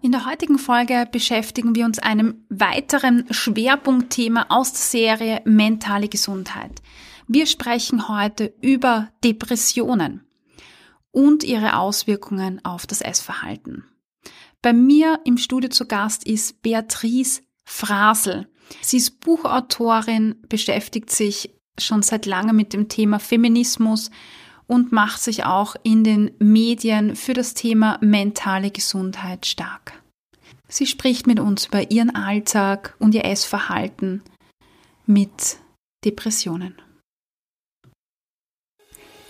[0.00, 6.82] In der heutigen Folge beschäftigen wir uns einem weiteren Schwerpunktthema aus der Serie Mentale Gesundheit.
[7.26, 10.24] Wir sprechen heute über Depressionen
[11.10, 13.84] und ihre Auswirkungen auf das Essverhalten.
[14.62, 18.48] Bei mir im Studio zu Gast ist Beatrice Frasel.
[18.80, 24.12] Sie ist Buchautorin, beschäftigt sich schon seit langem mit dem Thema Feminismus
[24.68, 29.94] und macht sich auch in den Medien für das Thema mentale Gesundheit stark.
[30.68, 34.22] Sie spricht mit uns über ihren Alltag und ihr Essverhalten
[35.06, 35.56] mit
[36.04, 36.74] Depressionen.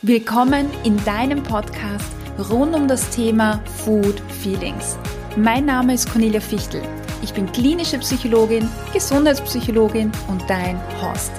[0.02, 2.12] Willkommen in deinem Podcast
[2.50, 4.98] rund um das Thema Food Feelings.
[5.36, 6.82] Mein Name ist Cornelia Fichtel.
[7.22, 11.32] Ich bin klinische Psychologin, Gesundheitspsychologin und dein Host.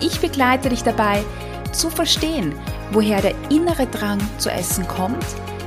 [0.00, 1.24] Ich begleite dich dabei,
[1.74, 2.54] zu verstehen,
[2.92, 5.24] woher der innere Drang zu essen kommt,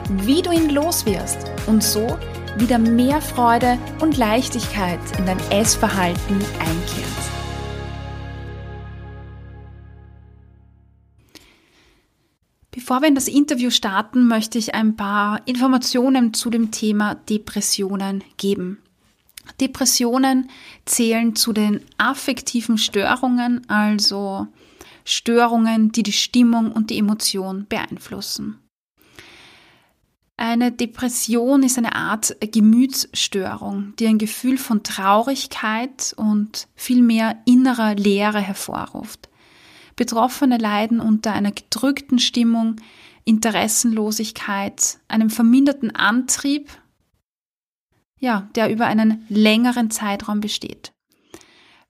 [0.09, 2.17] wie du ihn loswirst und so
[2.57, 7.17] wieder mehr Freude und Leichtigkeit in dein Essverhalten einkehrt.
[12.71, 18.23] Bevor wir in das Interview starten, möchte ich ein paar Informationen zu dem Thema Depressionen
[18.37, 18.77] geben.
[19.59, 20.49] Depressionen
[20.85, 24.47] zählen zu den affektiven Störungen, also
[25.09, 28.59] Störungen, die die Stimmung und die Emotion beeinflussen.
[30.35, 38.41] Eine Depression ist eine Art Gemütsstörung, die ein Gefühl von Traurigkeit und vielmehr innerer Leere
[38.41, 39.29] hervorruft.
[39.95, 42.75] Betroffene leiden unter einer gedrückten Stimmung,
[43.23, 46.69] Interessenlosigkeit, einem verminderten Antrieb,
[48.19, 50.91] ja, der über einen längeren Zeitraum besteht.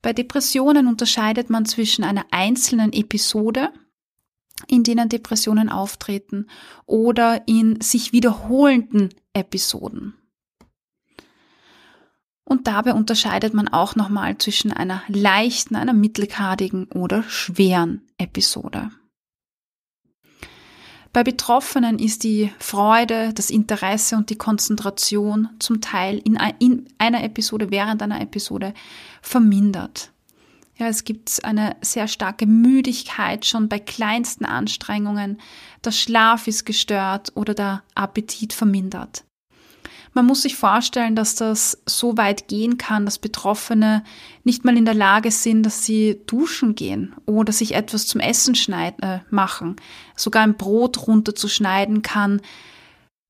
[0.01, 3.71] Bei Depressionen unterscheidet man zwischen einer einzelnen Episode,
[4.67, 6.47] in denen Depressionen auftreten,
[6.85, 10.15] oder in sich wiederholenden Episoden.
[12.43, 18.89] Und dabei unterscheidet man auch nochmal zwischen einer leichten, einer mittelgradigen oder schweren Episode.
[21.17, 26.37] Bei Betroffenen ist die Freude, das Interesse und die Konzentration zum Teil in
[26.99, 28.75] einer Episode, während einer Episode
[29.23, 30.11] vermindert.
[30.75, 35.39] Ja, es gibt eine sehr starke Müdigkeit schon bei kleinsten Anstrengungen.
[35.83, 39.23] Der Schlaf ist gestört oder der Appetit vermindert.
[40.17, 44.03] Man muss sich vorstellen, dass das so weit gehen kann, dass Betroffene
[44.43, 48.55] nicht mal in der Lage sind, dass sie duschen gehen oder sich etwas zum Essen
[48.55, 49.75] schneiden, äh, machen.
[50.15, 52.41] Sogar ein Brot runterzuschneiden kann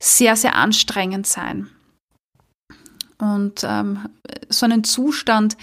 [0.01, 1.67] sehr, sehr anstrengend sein.
[3.17, 4.07] Und ähm,
[4.47, 5.57] so einen Zustand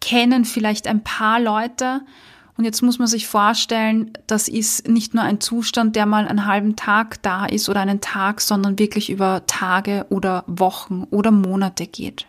[0.00, 2.02] kennen vielleicht ein paar Leute,
[2.60, 6.44] und jetzt muss man sich vorstellen, das ist nicht nur ein Zustand, der mal einen
[6.44, 11.86] halben Tag da ist oder einen Tag, sondern wirklich über Tage oder Wochen oder Monate
[11.86, 12.26] geht.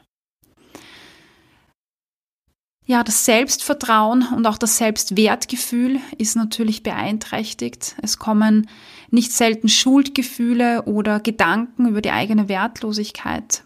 [2.85, 7.97] Ja, das Selbstvertrauen und auch das Selbstwertgefühl ist natürlich beeinträchtigt.
[8.01, 8.69] Es kommen
[9.09, 13.65] nicht selten Schuldgefühle oder Gedanken über die eigene Wertlosigkeit.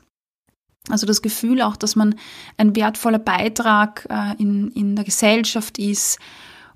[0.90, 2.16] Also das Gefühl auch, dass man
[2.58, 6.18] ein wertvoller Beitrag äh, in, in der Gesellschaft ist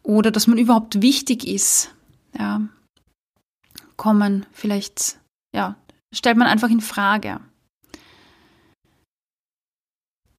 [0.09, 1.93] oder dass man überhaupt wichtig ist,
[2.35, 2.61] ja,
[3.95, 5.19] kommen vielleicht,
[5.53, 5.75] ja,
[6.11, 7.39] stellt man einfach in Frage.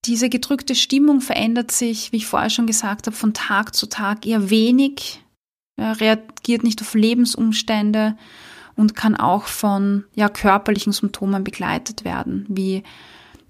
[0.07, 4.27] Diese gedrückte Stimmung verändert sich, wie ich vorher schon gesagt habe, von Tag zu Tag
[4.27, 5.23] eher wenig,
[5.79, 8.17] ja, reagiert nicht auf Lebensumstände
[8.75, 12.83] und kann auch von ja, körperlichen Symptomen begleitet werden, wie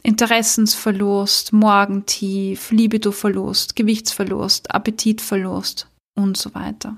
[0.02, 6.96] Interessensverlust, Morgentief, Libidoverlust, Gewichtsverlust, Appetitverlust und so weiter.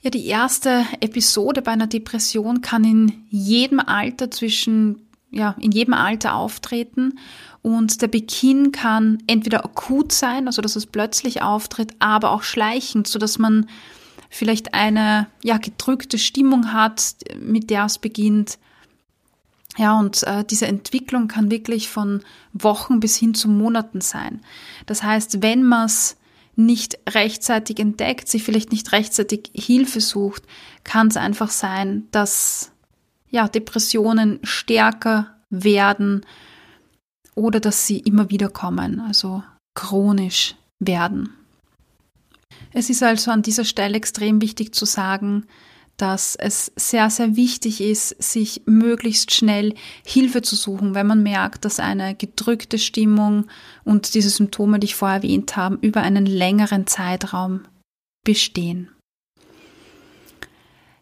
[0.00, 5.94] Ja, die erste Episode bei einer Depression kann in jedem Alter zwischen, ja, in jedem
[5.94, 7.18] Alter auftreten
[7.62, 13.06] und der Beginn kann entweder akut sein, also dass es plötzlich auftritt, aber auch schleichend,
[13.06, 13.66] so dass man
[14.28, 18.58] vielleicht eine, ja, gedrückte Stimmung hat, mit der es beginnt.
[19.78, 22.20] Ja, und äh, diese Entwicklung kann wirklich von
[22.52, 24.42] Wochen bis hin zu Monaten sein.
[24.84, 26.16] Das heißt, wenn man es
[26.56, 30.44] nicht rechtzeitig entdeckt, sich vielleicht nicht rechtzeitig Hilfe sucht,
[30.84, 32.72] kann es einfach sein, dass
[33.28, 36.24] ja, Depressionen stärker werden
[37.34, 39.42] oder dass sie immer wieder kommen, also
[39.74, 41.30] chronisch werden.
[42.72, 45.46] Es ist also an dieser Stelle extrem wichtig zu sagen,
[45.96, 49.74] dass es sehr, sehr wichtig ist, sich möglichst schnell
[50.04, 53.46] Hilfe zu suchen, wenn man merkt, dass eine gedrückte Stimmung
[53.84, 57.62] und diese Symptome, die ich vorher erwähnt habe, über einen längeren Zeitraum
[58.24, 58.90] bestehen.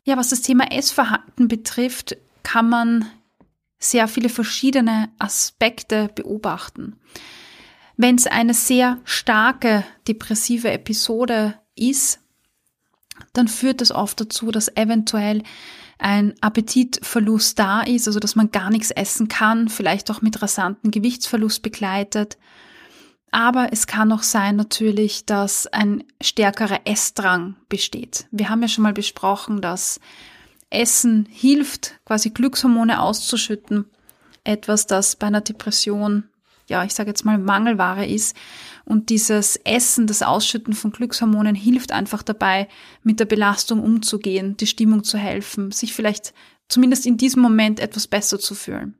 [0.04, 3.06] Ja, was das Thema Essverhalten betrifft, kann man
[3.78, 6.96] sehr viele verschiedene Aspekte beobachten.
[7.96, 12.21] Wenn es eine sehr starke depressive Episode ist,
[13.32, 15.42] dann führt das oft dazu, dass eventuell
[15.98, 20.90] ein Appetitverlust da ist, also dass man gar nichts essen kann, vielleicht auch mit rasanten
[20.90, 22.38] Gewichtsverlust begleitet.
[23.30, 28.26] Aber es kann auch sein natürlich, dass ein stärkerer Essdrang besteht.
[28.30, 30.00] Wir haben ja schon mal besprochen, dass
[30.68, 33.86] Essen hilft, quasi Glückshormone auszuschütten.
[34.44, 36.24] Etwas, das bei einer Depression,
[36.72, 38.36] ja, ich sage jetzt mal Mangelware ist.
[38.84, 42.66] Und dieses Essen, das Ausschütten von Glückshormonen hilft einfach dabei,
[43.04, 46.34] mit der Belastung umzugehen, die Stimmung zu helfen, sich vielleicht
[46.68, 48.98] zumindest in diesem Moment etwas besser zu fühlen.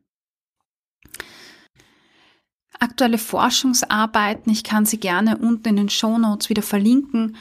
[2.79, 7.37] Aktuelle Forschungsarbeiten, ich kann sie gerne unten in den Show Notes wieder verlinken,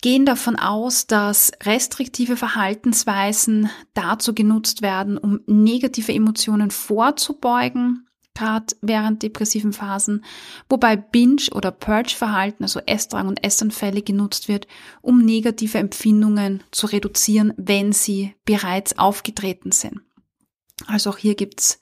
[0.00, 8.07] gehen davon aus, dass restriktive Verhaltensweisen dazu genutzt werden, um negative Emotionen vorzubeugen,
[8.38, 10.24] gerade während depressiven Phasen,
[10.68, 14.68] wobei Binge- oder Purge-Verhalten, also Essdrang und Essanfälle genutzt wird,
[15.02, 20.00] um negative Empfindungen zu reduzieren, wenn sie bereits aufgetreten sind.
[20.86, 21.80] Also auch hier gibt's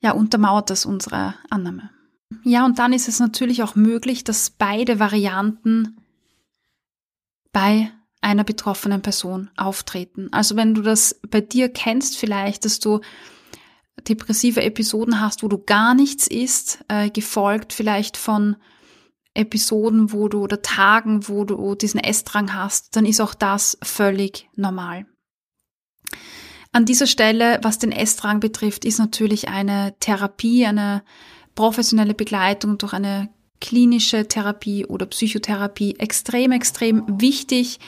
[0.00, 1.90] ja untermauert das unsere Annahme.
[2.42, 5.96] Ja, und dann ist es natürlich auch möglich, dass beide Varianten
[7.52, 10.28] bei einer betroffenen Person auftreten.
[10.32, 13.00] Also wenn du das bei dir kennst vielleicht, dass du
[14.02, 18.56] depressive Episoden hast, wo du gar nichts isst, äh, gefolgt vielleicht von
[19.34, 24.48] Episoden, wo du oder Tagen, wo du diesen Essdrang hast, dann ist auch das völlig
[24.54, 25.06] normal.
[26.72, 31.02] An dieser Stelle, was den Essdrang betrifft, ist natürlich eine Therapie, eine
[31.54, 33.28] professionelle Begleitung durch eine
[33.60, 37.78] klinische Therapie oder Psychotherapie extrem, extrem wichtig,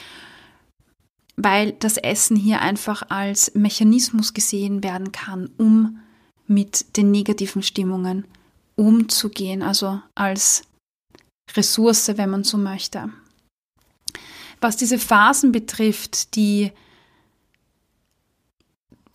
[1.37, 5.99] weil das Essen hier einfach als Mechanismus gesehen werden kann, um
[6.47, 8.25] mit den negativen Stimmungen
[8.75, 10.63] umzugehen, also als
[11.55, 13.11] Ressource, wenn man so möchte.
[14.61, 16.73] Was diese Phasen betrifft, die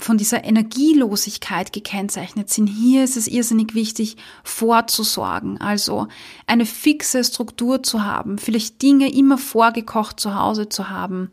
[0.02, 2.68] von dieser Energielosigkeit gekennzeichnet sind.
[2.68, 6.08] Hier ist es irrsinnig wichtig, vorzusorgen, also
[6.48, 11.32] eine fixe Struktur zu haben, vielleicht Dinge immer vorgekocht zu Hause zu haben,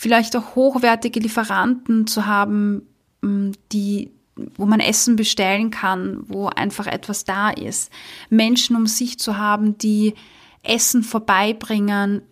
[0.00, 2.88] vielleicht auch hochwertige Lieferanten zu haben,
[3.20, 4.10] mm, die
[4.56, 7.92] wo man Essen bestellen kann, wo einfach etwas da ist.
[8.30, 10.14] Menschen um sich zu haben, die
[10.62, 12.22] Essen vorbeibringen,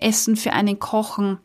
[0.00, 1.38] Essen für einen kochen.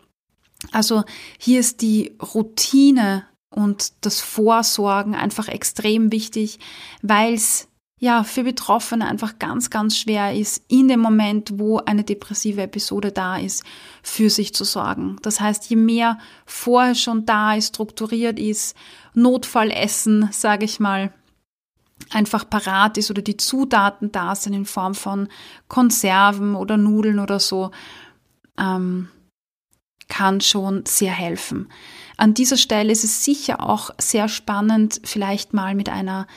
[0.71, 1.03] Also
[1.37, 6.59] hier ist die Routine und das Vorsorgen einfach extrem wichtig,
[7.01, 12.03] weil es ja für Betroffene einfach ganz, ganz schwer ist, in dem Moment, wo eine
[12.03, 13.63] depressive Episode da ist,
[14.03, 15.17] für sich zu sorgen.
[15.21, 18.75] Das heißt, je mehr vorher schon da ist, strukturiert ist,
[19.13, 21.13] Notfallessen, sage ich mal,
[22.11, 25.29] einfach parat ist oder die Zutaten da sind in Form von
[25.69, 27.71] Konserven oder Nudeln oder so,
[28.59, 29.07] ähm,
[30.07, 31.69] kann schon sehr helfen.
[32.17, 36.27] An dieser Stelle ist es sicher auch sehr spannend, vielleicht mal mit einer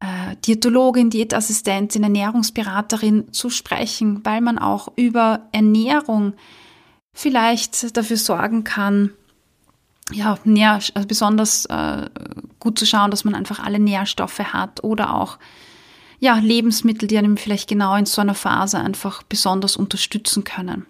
[0.00, 6.34] äh, Diätologin, Diätassistentin, Ernährungsberaterin zu sprechen, weil man auch über Ernährung
[7.12, 9.10] vielleicht dafür sorgen kann,
[10.12, 12.08] ja, nähr, also besonders äh,
[12.58, 15.38] gut zu schauen, dass man einfach alle Nährstoffe hat oder auch
[16.18, 20.86] ja, Lebensmittel, die einem vielleicht genau in so einer Phase einfach besonders unterstützen können.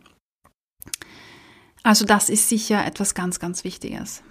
[1.82, 4.22] Also das ist sicher etwas ganz, ganz Wichtiges.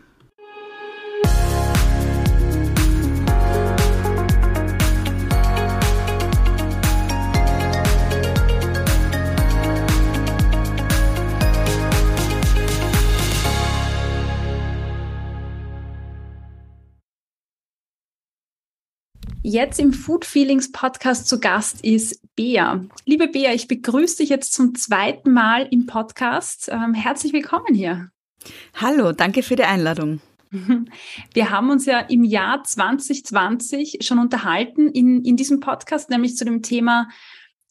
[19.41, 22.83] Jetzt im Food Feelings Podcast zu Gast ist Bea.
[23.05, 26.67] Liebe Bea, ich begrüße dich jetzt zum zweiten Mal im Podcast.
[26.69, 28.09] Ähm, herzlich willkommen hier.
[28.75, 30.19] Hallo, danke für die Einladung.
[31.33, 36.43] Wir haben uns ja im Jahr 2020 schon unterhalten in, in diesem Podcast, nämlich zu
[36.43, 37.07] dem Thema,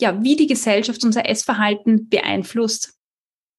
[0.01, 2.95] ja, wie die Gesellschaft unser Essverhalten beeinflusst.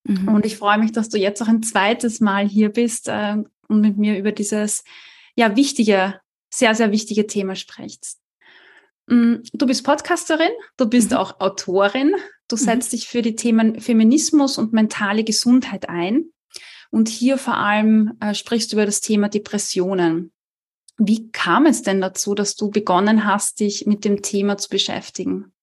[0.05, 0.29] Mhm.
[0.29, 3.37] Und ich freue mich, dass du jetzt auch ein zweites Mal hier bist äh,
[3.67, 4.83] und mit mir über dieses
[5.35, 8.19] ja wichtige sehr, sehr wichtige Thema sprichst.
[9.07, 11.17] Mm, du bist Podcasterin, du bist mhm.
[11.17, 12.15] auch Autorin,
[12.47, 12.59] du mhm.
[12.59, 12.97] setzt mhm.
[12.97, 16.31] dich für die Themen Feminismus und mentale Gesundheit ein.
[16.91, 20.31] Und hier vor allem äh, sprichst du über das Thema Depressionen.
[20.97, 25.53] Wie kam es denn dazu, dass du begonnen hast, dich mit dem Thema zu beschäftigen?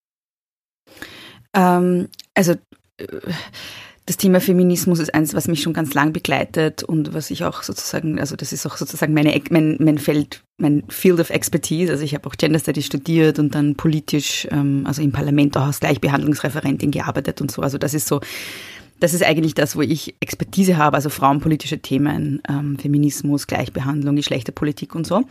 [1.53, 2.55] Ähm, also
[2.97, 3.07] äh,
[4.07, 7.65] das Thema Feminismus ist eins, was mich schon ganz lang begleitet und was ich auch
[7.65, 11.91] sozusagen, also das ist auch sozusagen meine, mein, mein Feld, mein Field of Expertise.
[11.91, 15.67] Also ich habe auch Gender Studies studiert und dann politisch, ähm, also im Parlament auch
[15.67, 17.63] als Gleichbehandlungsreferentin gearbeitet und so.
[17.63, 18.21] Also das ist so
[19.01, 24.95] das ist eigentlich das, wo ich Expertise habe, also frauenpolitische Themen, ähm, Feminismus, Gleichbehandlung, Geschlechterpolitik
[24.95, 25.23] und so.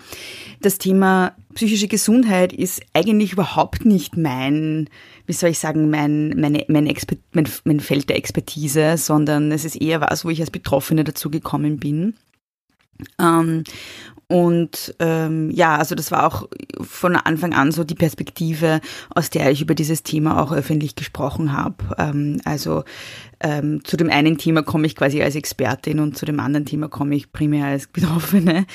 [0.62, 4.90] Das Thema psychische Gesundheit ist eigentlich überhaupt nicht mein,
[5.26, 6.94] wie soll ich sagen, mein, meine, mein,
[7.32, 11.32] mein, mein Feld der Expertise, sondern es ist eher was, wo ich als Betroffene dazu
[11.32, 12.14] gekommen bin.
[13.20, 13.64] Ähm,
[14.28, 16.48] und ähm, ja, also das war auch
[16.82, 18.82] von Anfang an so die Perspektive,
[19.14, 21.76] aus der ich über dieses Thema auch öffentlich gesprochen habe.
[21.98, 22.84] Ähm, also
[23.40, 26.88] ähm, zu dem einen Thema komme ich quasi als Expertin und zu dem anderen Thema
[26.88, 28.66] komme ich primär als Betroffene.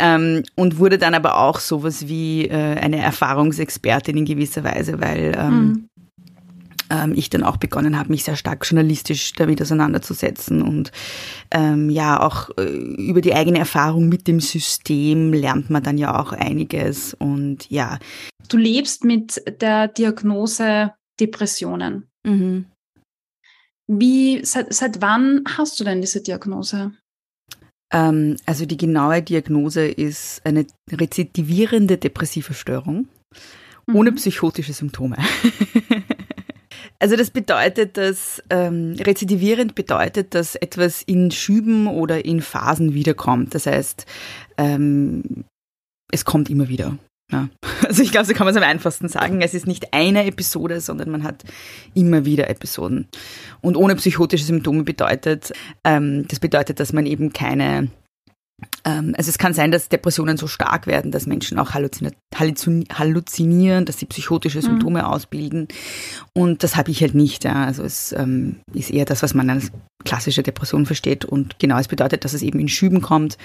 [0.00, 5.36] Ähm, und wurde dann aber auch sowas wie äh, eine Erfahrungsexpertin in gewisser Weise, weil
[5.36, 5.88] ähm, mhm
[6.90, 10.92] ähm, ich dann auch begonnen habe, mich sehr stark journalistisch damit auseinanderzusetzen und
[11.50, 16.18] ähm, ja, auch äh, über die eigene Erfahrung mit dem System lernt man dann ja
[16.18, 17.98] auch einiges und ja.
[18.48, 22.08] Du lebst mit der Diagnose Depressionen.
[22.26, 22.66] Mhm.
[23.90, 26.92] Wie, seit, seit wann hast du denn diese Diagnose?
[27.92, 33.08] Ähm, also die genaue Diagnose ist eine rezidivierende depressive Störung
[33.92, 34.16] ohne mhm.
[34.16, 35.16] psychotische Symptome.
[37.00, 43.54] Also das bedeutet, dass ähm, rezidivierend bedeutet, dass etwas in Schüben oder in Phasen wiederkommt.
[43.54, 44.04] Das heißt,
[44.56, 45.44] ähm,
[46.10, 46.98] es kommt immer wieder.
[47.30, 47.48] Ja.
[47.86, 49.40] Also ich glaube, so kann man es am einfachsten sagen.
[49.40, 51.44] Es ist nicht eine Episode, sondern man hat
[51.94, 53.08] immer wieder Episoden.
[53.62, 55.52] Und ohne psychotische Symptome bedeutet,
[55.84, 57.88] ähm, das bedeutet, dass man eben keine
[58.82, 64.06] also es kann sein, dass Depressionen so stark werden, dass Menschen auch halluzinieren, dass sie
[64.06, 65.04] psychotische Symptome mhm.
[65.04, 65.68] ausbilden.
[66.32, 67.44] Und das habe ich halt nicht.
[67.44, 67.66] Ja.
[67.66, 69.70] Also es ähm, ist eher das, was man als
[70.04, 71.24] klassische Depression versteht.
[71.24, 73.38] Und genau, es bedeutet, dass es eben in Schüben kommt,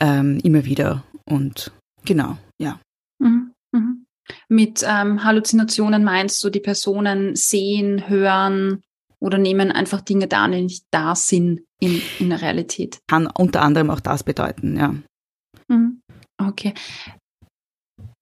[0.00, 1.04] ähm, immer wieder.
[1.24, 1.72] Und
[2.04, 2.80] genau, ja.
[3.18, 3.52] Mhm.
[3.72, 4.06] Mhm.
[4.48, 8.82] Mit ähm, Halluzinationen meinst du, die Personen sehen, hören,
[9.20, 12.98] oder nehmen einfach Dinge da, die nicht da sind in, in der Realität.
[13.08, 14.94] Kann unter anderem auch das bedeuten, ja.
[15.68, 16.00] Mhm.
[16.38, 16.74] Okay.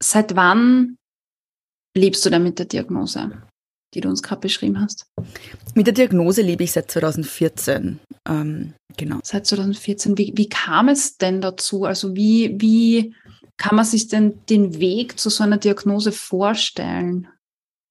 [0.02, 0.96] Seit wann
[1.96, 3.42] lebst du denn mit der Diagnose,
[3.94, 5.06] die du uns gerade beschrieben hast?
[5.74, 8.00] Mit der Diagnose lebe ich seit 2014.
[8.28, 9.20] Ähm, genau.
[9.22, 10.18] Seit 2014.
[10.18, 11.84] Wie, wie kam es denn dazu?
[11.84, 13.14] Also wie, wie
[13.56, 17.28] kann man sich denn den Weg zu so einer Diagnose vorstellen?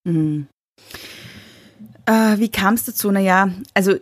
[0.06, 0.48] Mhm.
[2.08, 3.12] Äh, wie kam es dazu?
[3.12, 3.96] Naja, also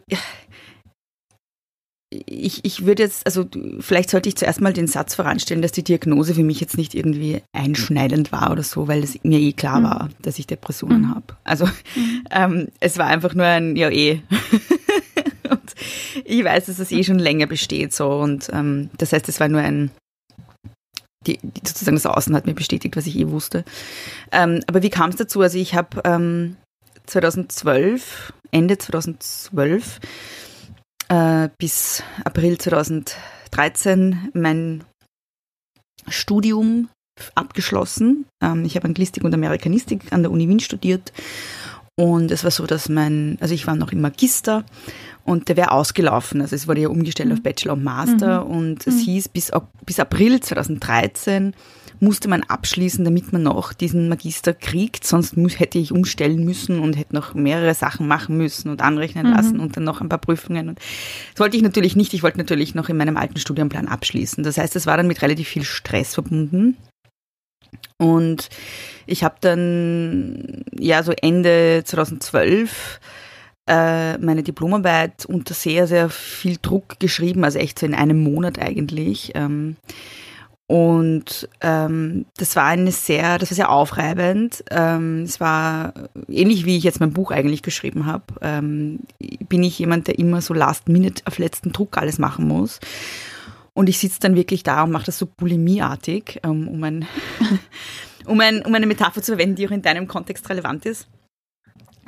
[2.27, 3.45] ich, ich würde jetzt, also
[3.79, 6.93] vielleicht sollte ich zuerst mal den Satz voranstellen, dass die Diagnose für mich jetzt nicht
[6.93, 9.83] irgendwie einschneidend war oder so, weil es mir eh klar mhm.
[9.83, 11.15] war, dass ich Depressionen mhm.
[11.15, 11.25] habe.
[11.43, 12.23] Also mhm.
[12.31, 14.21] ähm, es war einfach nur ein Ja eh.
[15.49, 15.73] und
[16.23, 19.47] ich weiß, dass es eh schon länger besteht so und ähm, das heißt, es war
[19.47, 19.91] nur ein
[21.25, 23.65] die, die sozusagen das Außen hat mir bestätigt, was ich eh wusste.
[24.31, 25.41] Ähm, aber wie kam es dazu?
[25.41, 26.55] Also ich habe ähm,
[27.05, 29.99] 2012, Ende 2012
[31.09, 34.83] äh, bis April 2013 mein
[36.07, 36.89] Studium
[37.33, 38.25] abgeschlossen.
[38.43, 41.13] Ähm, ich habe Anglistik und Amerikanistik an der Uni Wien studiert
[41.97, 44.65] und es war so, dass mein, also ich war noch im Magister
[45.23, 46.41] und der wäre ausgelaufen.
[46.41, 47.35] Also es wurde ja umgestellt mhm.
[47.35, 48.51] auf Bachelor und Master mhm.
[48.51, 48.99] und es mhm.
[48.99, 49.51] hieß bis,
[49.85, 51.53] bis April 2013
[52.01, 55.05] musste man abschließen, damit man noch diesen Magister kriegt.
[55.05, 59.33] Sonst hätte ich umstellen müssen und hätte noch mehrere Sachen machen müssen und anrechnen mhm.
[59.33, 60.69] lassen und dann noch ein paar Prüfungen.
[60.69, 60.79] Und
[61.33, 62.13] das wollte ich natürlich nicht.
[62.13, 64.43] Ich wollte natürlich noch in meinem alten Studienplan abschließen.
[64.43, 66.77] Das heißt, es war dann mit relativ viel Stress verbunden.
[67.97, 68.49] Und
[69.05, 72.99] ich habe dann, ja, so Ende 2012
[73.67, 78.59] äh, meine Diplomarbeit unter sehr, sehr viel Druck geschrieben, also echt so in einem Monat
[78.59, 79.31] eigentlich.
[79.35, 79.77] Ähm,
[80.67, 84.63] und ähm, das war eine sehr, das war sehr aufreibend.
[84.71, 85.93] Ähm, es war
[86.27, 88.23] ähnlich wie ich jetzt mein Buch eigentlich geschrieben habe.
[88.41, 89.01] Ähm,
[89.47, 92.79] bin ich jemand, der immer so last minute auf letzten Druck alles machen muss.
[93.73, 97.05] Und ich sitze dann wirklich da und mache das so bulimieartig, ähm, um, ein,
[98.25, 101.07] um, ein, um eine Metapher zu verwenden, die auch in deinem Kontext relevant ist.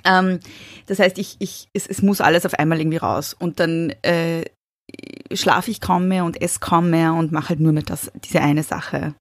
[0.04, 0.40] Ähm,
[0.88, 3.36] das heißt, ich, ich, es, es muss alles auf einmal irgendwie raus.
[3.38, 4.46] Und dann äh,
[5.34, 8.42] schlafe ich kaum mehr und esse kaum mehr und mache halt nur mehr das, diese
[8.42, 9.14] eine Sache.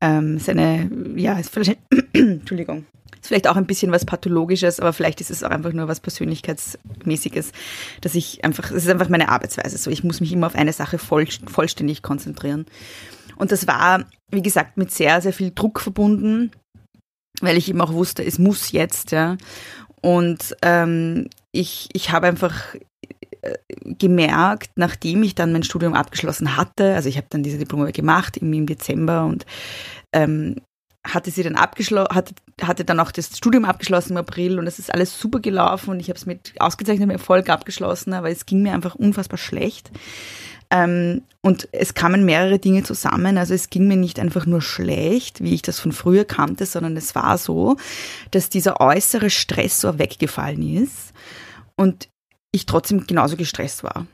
[0.00, 1.78] Ähm, ist eine, ja, ist vielleicht,
[2.12, 2.84] Entschuldigung,
[3.20, 6.00] ist vielleicht auch ein bisschen was Pathologisches, aber vielleicht ist es auch einfach nur was
[6.00, 7.52] Persönlichkeitsmäßiges,
[8.00, 9.90] dass ich einfach, es ist einfach meine Arbeitsweise so.
[9.90, 12.66] Ich muss mich immer auf eine Sache voll, vollständig konzentrieren.
[13.36, 16.50] Und das war, wie gesagt, mit sehr, sehr viel Druck verbunden,
[17.40, 19.36] weil ich eben auch wusste, es muss jetzt, ja.
[20.00, 22.76] Und ähm, ich, ich habe einfach
[23.84, 28.36] gemerkt, nachdem ich dann mein Studium abgeschlossen hatte, also ich habe dann diese Diplome gemacht
[28.36, 29.46] im, im Dezember und
[30.12, 30.56] ähm,
[31.06, 34.78] hatte sie dann abgeschlossen, hatte, hatte dann auch das Studium abgeschlossen im April und es
[34.78, 38.62] ist alles super gelaufen und ich habe es mit ausgezeichnetem Erfolg abgeschlossen, aber es ging
[38.62, 39.90] mir einfach unfassbar schlecht.
[40.68, 43.38] Ähm, und es kamen mehrere Dinge zusammen.
[43.38, 46.96] Also es ging mir nicht einfach nur schlecht, wie ich das von früher kannte, sondern
[46.96, 47.76] es war so,
[48.32, 51.12] dass dieser äußere Stressor weggefallen ist
[51.76, 52.08] und
[52.56, 54.06] ich trotzdem genauso gestresst war.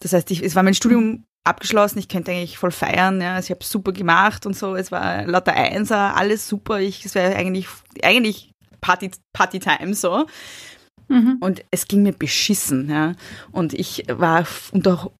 [0.00, 3.46] Das heißt, ich, es war mein Studium abgeschlossen, ich könnte eigentlich voll feiern, ja, also
[3.46, 7.34] ich habe super gemacht und so, es war lauter Einser, alles super, ich, es wäre
[7.34, 7.66] eigentlich,
[8.02, 10.26] eigentlich Party, Party Time so.
[11.08, 11.38] Mhm.
[11.40, 13.14] Und es ging mir beschissen, ja.
[13.50, 15.10] Und ich war unter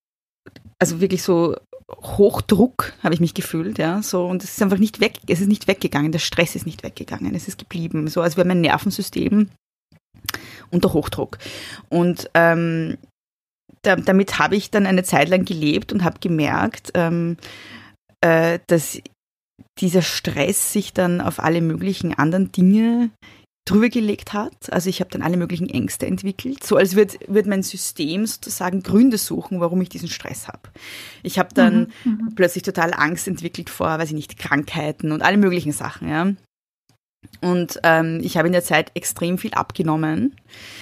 [0.78, 1.56] also wirklich so
[1.90, 5.48] Hochdruck habe ich mich gefühlt, ja, so und es ist einfach nicht weg, es ist
[5.48, 9.48] nicht weggegangen, der Stress ist nicht weggegangen, es ist geblieben, so als wäre mein Nervensystem
[10.70, 11.38] unter Hochdruck
[11.88, 12.98] und ähm,
[13.82, 17.36] da, damit habe ich dann eine Zeit lang gelebt und habe gemerkt, ähm,
[18.20, 19.00] äh, dass
[19.78, 23.10] dieser Stress sich dann auf alle möglichen anderen Dinge
[23.64, 24.72] drüber gelegt hat.
[24.72, 28.82] Also ich habe dann alle möglichen Ängste entwickelt, so als würde würd mein System sozusagen
[28.82, 30.70] Gründe suchen, warum ich diesen Stress habe.
[31.22, 35.22] Ich habe dann mhm, mhm, plötzlich total Angst entwickelt vor, weiß ich nicht, Krankheiten und
[35.22, 36.32] alle möglichen Sachen, ja.
[37.40, 40.36] Und ähm, ich habe in der Zeit extrem viel abgenommen.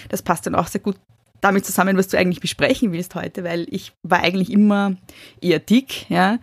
[0.08, 0.96] Das passt dann auch sehr gut
[1.40, 4.96] damit zusammen, was du eigentlich besprechen willst heute, weil ich war eigentlich immer
[5.40, 6.38] eher dick, ja,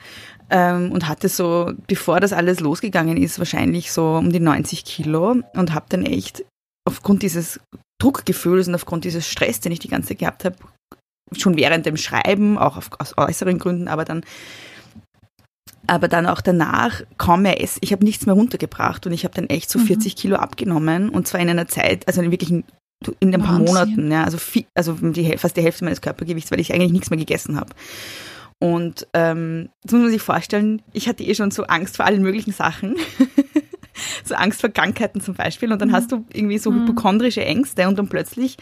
[0.49, 5.35] ähm, und hatte so, bevor das alles losgegangen ist, wahrscheinlich so um die 90 Kilo
[5.53, 6.45] und habe dann echt
[6.87, 7.59] aufgrund dieses
[7.99, 10.55] Druckgefühls und aufgrund dieses Stress, den ich die ganze Zeit gehabt habe,
[11.35, 14.23] schon während dem Schreiben, auch auf, aus äußeren Gründen, aber dann
[15.87, 17.79] aber dann auch danach kaum mehr essen.
[17.81, 20.17] Ich habe nichts mehr runtergebracht und ich habe dann echt so 40 mhm.
[20.17, 22.63] Kilo abgenommen und zwar in einer Zeit, also in wirklich in,
[23.19, 23.73] in ein paar Wahnsinn.
[23.73, 27.09] Monaten, ja, also viel, also die, fast die Hälfte meines Körpergewichts, weil ich eigentlich nichts
[27.09, 27.71] mehr gegessen habe.
[28.59, 32.21] Und ähm, das muss man sich vorstellen, ich hatte eh schon so Angst vor allen
[32.21, 32.95] möglichen Sachen.
[34.23, 35.71] so Angst vor Krankheiten zum Beispiel.
[35.71, 35.93] Und dann mhm.
[35.93, 36.87] hast du irgendwie so mhm.
[36.87, 38.57] hypochondrische Ängste und dann plötzlich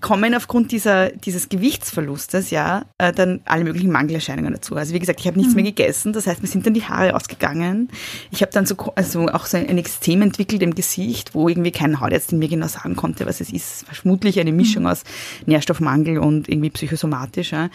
[0.00, 4.76] kommen aufgrund dieser, dieses Gewichtsverlustes ja äh, dann alle möglichen Mangelerscheinungen dazu.
[4.76, 5.62] Also wie gesagt, ich habe nichts mhm.
[5.62, 7.88] mehr gegessen, das heißt, mir sind dann die Haare ausgegangen.
[8.30, 12.00] Ich habe dann so also auch so ein Extrem entwickelt im Gesicht, wo irgendwie kein
[12.00, 13.86] Hautarzt in mir genau sagen konnte, was es ist.
[13.90, 14.90] Vermutlich eine Mischung mhm.
[14.90, 15.04] aus
[15.46, 17.52] Nährstoffmangel und irgendwie psychosomatisch.
[17.52, 17.70] Ja.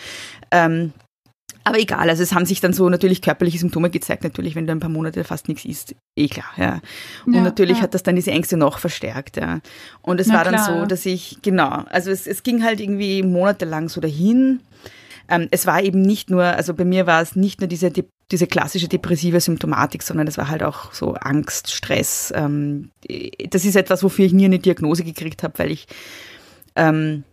[0.52, 0.94] Ähm,
[1.64, 4.72] aber egal, also es haben sich dann so natürlich körperliche Symptome gezeigt, natürlich, wenn du
[4.72, 6.82] ein paar Monate fast nichts isst, eh klar, ja.
[7.26, 7.84] Und ja, natürlich ja.
[7.84, 9.60] hat das dann diese Ängste noch verstärkt, ja.
[10.02, 10.80] Und es Na war dann klar.
[10.82, 14.62] so, dass ich, genau, also es, es ging halt irgendwie monatelang so dahin.
[15.28, 17.92] Ähm, es war eben nicht nur, also bei mir war es nicht nur diese,
[18.32, 22.34] diese klassische depressive Symptomatik, sondern es war halt auch so Angst, Stress.
[22.36, 22.90] Ähm,
[23.50, 25.88] das ist etwas, wofür ich nie eine Diagnose gekriegt habe, weil ich
[26.76, 27.24] ähm,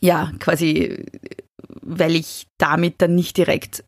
[0.00, 1.04] ja quasi
[1.82, 3.84] weil ich damit dann nicht direkt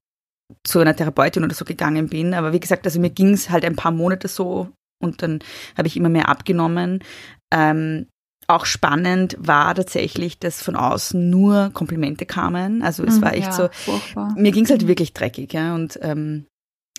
[0.64, 2.34] zu einer Therapeutin oder so gegangen bin.
[2.34, 4.68] Aber wie gesagt, also mir ging es halt ein paar Monate so
[5.02, 5.40] und dann
[5.76, 7.02] habe ich immer mehr abgenommen.
[7.52, 8.06] Ähm,
[8.48, 12.82] auch spannend war tatsächlich, dass von außen nur Komplimente kamen.
[12.82, 14.34] Also es mhm, war echt ja, so, furchtbar.
[14.36, 14.88] mir ging es halt mhm.
[14.88, 15.74] wirklich dreckig, ja.
[15.74, 16.46] Und ähm,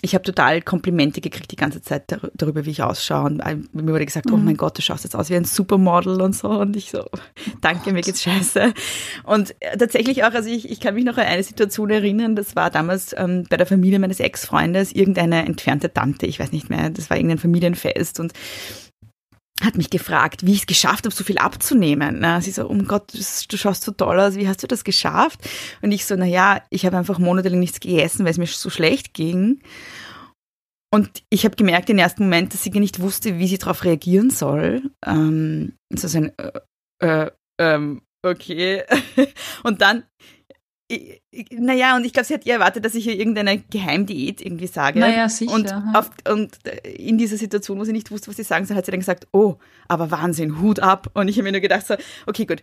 [0.04, 3.24] ich habe total Komplimente gekriegt die ganze Zeit darüber, wie ich ausschaue.
[3.24, 4.42] Und mir wurde gesagt, oh mhm.
[4.42, 6.48] oh mein Gott, du schaust jetzt aus wie ein Supermodel und so.
[6.48, 7.04] Und ich so,
[7.62, 8.74] danke, mir geht's scheiße.
[9.24, 12.54] Und äh, tatsächlich auch, also ich, ich kann mich noch an eine Situation erinnern, das
[12.54, 16.90] war damals ähm, bei der Familie meines Ex-Freundes irgendeine entfernte Tante, ich weiß nicht mehr,
[16.90, 18.32] das war irgendein Familienfest und
[19.62, 22.18] hat mich gefragt, wie ich es geschafft habe, so viel abzunehmen.
[22.18, 25.40] Na, sie so, oh Gott, du schaust so toll aus, wie hast du das geschafft?
[25.80, 28.70] Und ich so, na ja, ich habe einfach monatelang nichts gegessen, weil es mir so
[28.70, 29.60] schlecht ging.
[30.92, 33.84] Und ich habe gemerkt im ersten Moment, dass sie gar nicht wusste, wie sie darauf
[33.84, 34.90] reagieren soll.
[35.04, 36.60] Ähm, so ein, äh,
[37.04, 38.84] äh, ähm, okay.
[39.62, 40.04] Und dann
[41.50, 44.98] naja, und ich glaube, sie hat eher erwartet, ich ihr irgendeine Geheimdiät irgendwie sage.
[44.98, 45.52] Naja, sicher.
[45.52, 48.84] Und, auf, und in dieser Situation, wo sie nicht wusste, was sie sagen soll, hat
[48.84, 49.56] sie dann gesagt, oh,
[49.88, 51.10] aber Wahnsinn, Hut ab.
[51.14, 51.94] Und ich habe mir nur gedacht so,
[52.26, 52.62] okay, gut.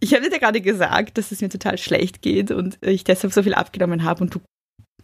[0.00, 3.42] Ich habe dir gerade gesagt, dass es mir total schlecht geht und ich deshalb so
[3.42, 4.40] viel abgenommen habe und du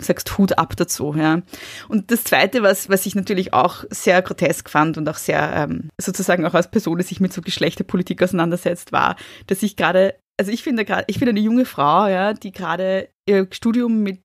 [0.02, 1.42] sagst Hut ab dazu, ja.
[1.88, 5.90] Und das Zweite, was, was ich natürlich auch sehr grotesk fand und auch sehr ähm,
[6.00, 10.52] sozusagen auch als Person, die sich mit so Geschlechterpolitik auseinandersetzt, war, dass ich gerade also
[10.52, 14.22] ich finde gerade, ich bin eine junge Frau, ja, die gerade ihr Studium mit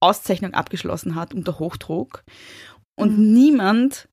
[0.00, 2.22] Auszeichnung abgeschlossen hat unter Hochdruck
[2.96, 3.32] und mhm.
[3.32, 4.08] niemand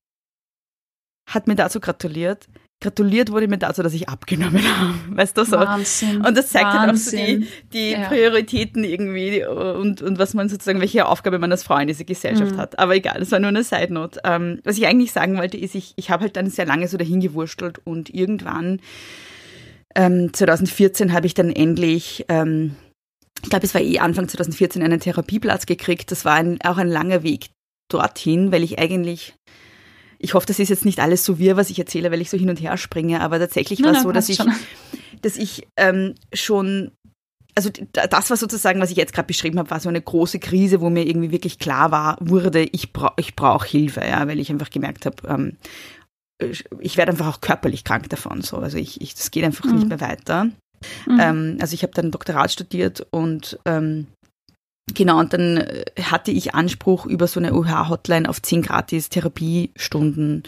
[1.30, 2.48] hat mir dazu gratuliert.
[2.80, 5.16] Gratuliert wurde mir dazu, dass ich abgenommen habe.
[5.16, 5.52] Weißt du so?
[5.52, 6.26] Wahnsinn.
[6.26, 6.80] Und das zeigt Wahnsinn.
[6.80, 8.08] halt auch so die, die ja.
[8.08, 12.56] Prioritäten irgendwie und, und was man sozusagen, welche Aufgabe man als Frau in dieser Gesellschaft
[12.56, 12.58] mhm.
[12.58, 12.76] hat.
[12.80, 14.18] Aber egal, das war nur eine Side Note.
[14.24, 16.96] Ähm, was ich eigentlich sagen wollte, ist, ich, ich habe halt dann sehr lange so
[16.96, 18.80] dahin gewurstelt und irgendwann
[19.94, 22.76] ähm, 2014 habe ich dann endlich, ähm,
[23.42, 26.10] ich glaube, es war eh Anfang 2014, einen Therapieplatz gekriegt.
[26.10, 27.50] Das war ein, auch ein langer Weg
[27.90, 29.34] dorthin, weil ich eigentlich
[30.24, 32.38] ich hoffe, das ist jetzt nicht alles so wirr, was ich erzähle, weil ich so
[32.38, 34.38] hin und her springe, aber tatsächlich war es so, dass ich,
[35.20, 36.92] dass ich ähm, schon
[37.56, 40.80] also das war sozusagen, was ich jetzt gerade beschrieben habe, war so eine große Krise,
[40.80, 44.50] wo mir irgendwie wirklich klar war, wurde, ich brauche ich brauch Hilfe, ja, weil ich
[44.50, 45.56] einfach gemerkt habe, ähm,
[46.38, 48.42] ich werde einfach auch körperlich krank davon.
[48.42, 48.58] So.
[48.58, 49.76] Also ich, ich das geht einfach mhm.
[49.76, 50.46] nicht mehr weiter.
[51.06, 51.20] Mhm.
[51.20, 54.06] Ähm, also ich habe dann Doktorat studiert und ähm,
[54.92, 60.42] Genau, und dann äh, hatte ich Anspruch über so eine UH-Hotline auf zehn gratis Therapiestunden.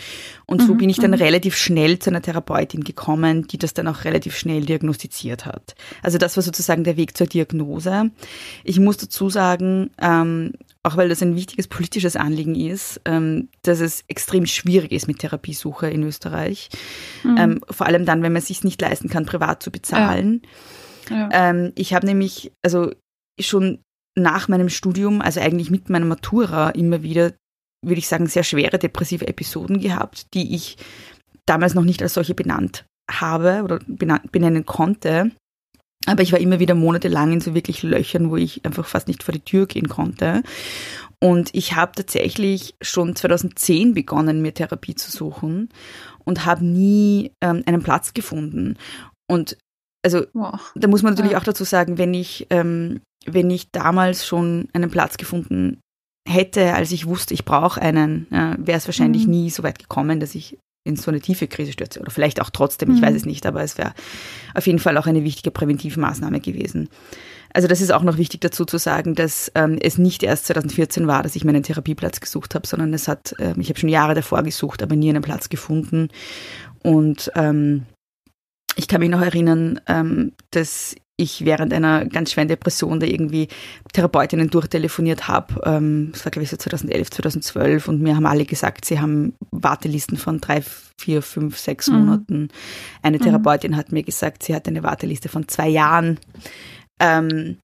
[0.45, 1.17] Und so mhm, bin ich dann mhm.
[1.17, 5.75] relativ schnell zu einer Therapeutin gekommen, die das dann auch relativ schnell diagnostiziert hat.
[6.03, 8.11] Also das war sozusagen der Weg zur Diagnose.
[8.63, 10.53] Ich muss dazu sagen, ähm,
[10.87, 15.19] auch weil das ein wichtiges politisches Anliegen ist, ähm, dass es extrem schwierig ist mit
[15.19, 16.69] Therapiesuche in Österreich.
[17.25, 17.37] Mhm.
[17.37, 20.43] Ähm, vor allem dann, wenn man es sich nicht leisten kann, privat zu bezahlen.
[21.11, 21.17] Ja.
[21.17, 21.29] Ja.
[21.33, 22.93] Ähm, ich habe nämlich, also
[23.41, 23.81] schon
[24.17, 27.33] nach meinem Studium, also eigentlich mit meiner Matura, immer wieder,
[27.85, 30.77] würde ich sagen, sehr schwere depressive Episoden gehabt, die ich
[31.47, 35.33] damals noch nicht als solche benannt habe oder benennen konnte.
[36.07, 39.23] Aber ich war immer wieder monatelang in so wirklich Löchern, wo ich einfach fast nicht
[39.23, 40.43] vor die Tür gehen konnte.
[41.21, 45.69] Und ich habe tatsächlich schon 2010 begonnen, mir Therapie zu suchen
[46.25, 48.77] und habe nie ähm, einen Platz gefunden.
[49.29, 49.57] Und
[50.05, 50.73] also wow.
[50.75, 51.39] da muss man natürlich ja.
[51.39, 55.81] auch dazu sagen, wenn ich ähm, wenn ich damals schon einen Platz gefunden
[56.29, 59.31] hätte, als ich wusste, ich brauche einen, äh, wäre es wahrscheinlich mhm.
[59.31, 62.01] nie so weit gekommen, dass ich in so eine tiefe Krise stürze.
[62.01, 63.07] Oder vielleicht auch trotzdem, ich mhm.
[63.07, 63.93] weiß es nicht, aber es wäre
[64.55, 66.89] auf jeden Fall auch eine wichtige Präventivmaßnahme gewesen.
[67.53, 71.07] Also das ist auch noch wichtig dazu zu sagen, dass ähm, es nicht erst 2014
[71.07, 74.15] war, dass ich meinen Therapieplatz gesucht habe, sondern es hat, äh, ich habe schon Jahre
[74.15, 76.09] davor gesucht, aber nie einen Platz gefunden.
[76.83, 77.87] Und ähm,
[78.77, 83.49] ich kann mich noch erinnern, ähm, dass ich während einer ganz schweren Depression da irgendwie
[83.93, 85.61] Therapeutinnen durchtelefoniert habe.
[85.65, 89.35] Ähm, das war, glaube ich, so 2011, 2012 und mir haben alle gesagt, sie haben
[89.51, 90.63] Wartelisten von drei,
[91.01, 91.99] vier, fünf, sechs mhm.
[91.99, 92.49] Monaten.
[93.03, 93.23] Eine mhm.
[93.23, 93.77] Therapeutin mhm.
[93.77, 96.19] hat mir gesagt, sie hat eine Warteliste von zwei Jahren.
[97.01, 97.59] Ähm,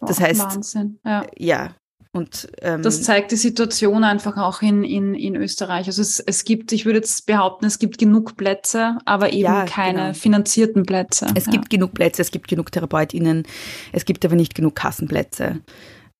[0.00, 0.98] das heißt, Wahnsinn.
[1.04, 1.26] Ja.
[1.36, 1.74] ja,
[2.14, 5.88] und, ähm, das zeigt die Situation einfach auch in, in, in Österreich.
[5.88, 9.64] Also es, es gibt, ich würde jetzt behaupten, es gibt genug Plätze, aber eben ja,
[9.64, 10.14] keine genau.
[10.14, 11.26] finanzierten Plätze.
[11.34, 11.52] Es ja.
[11.52, 13.42] gibt genug Plätze, es gibt genug TherapeutInnen,
[13.90, 15.54] es gibt aber nicht genug Kassenplätze.
[15.54, 15.62] Mhm.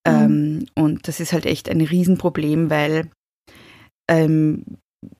[0.05, 3.09] Ähm, und das ist halt echt ein Riesenproblem, weil
[4.11, 4.65] ähm,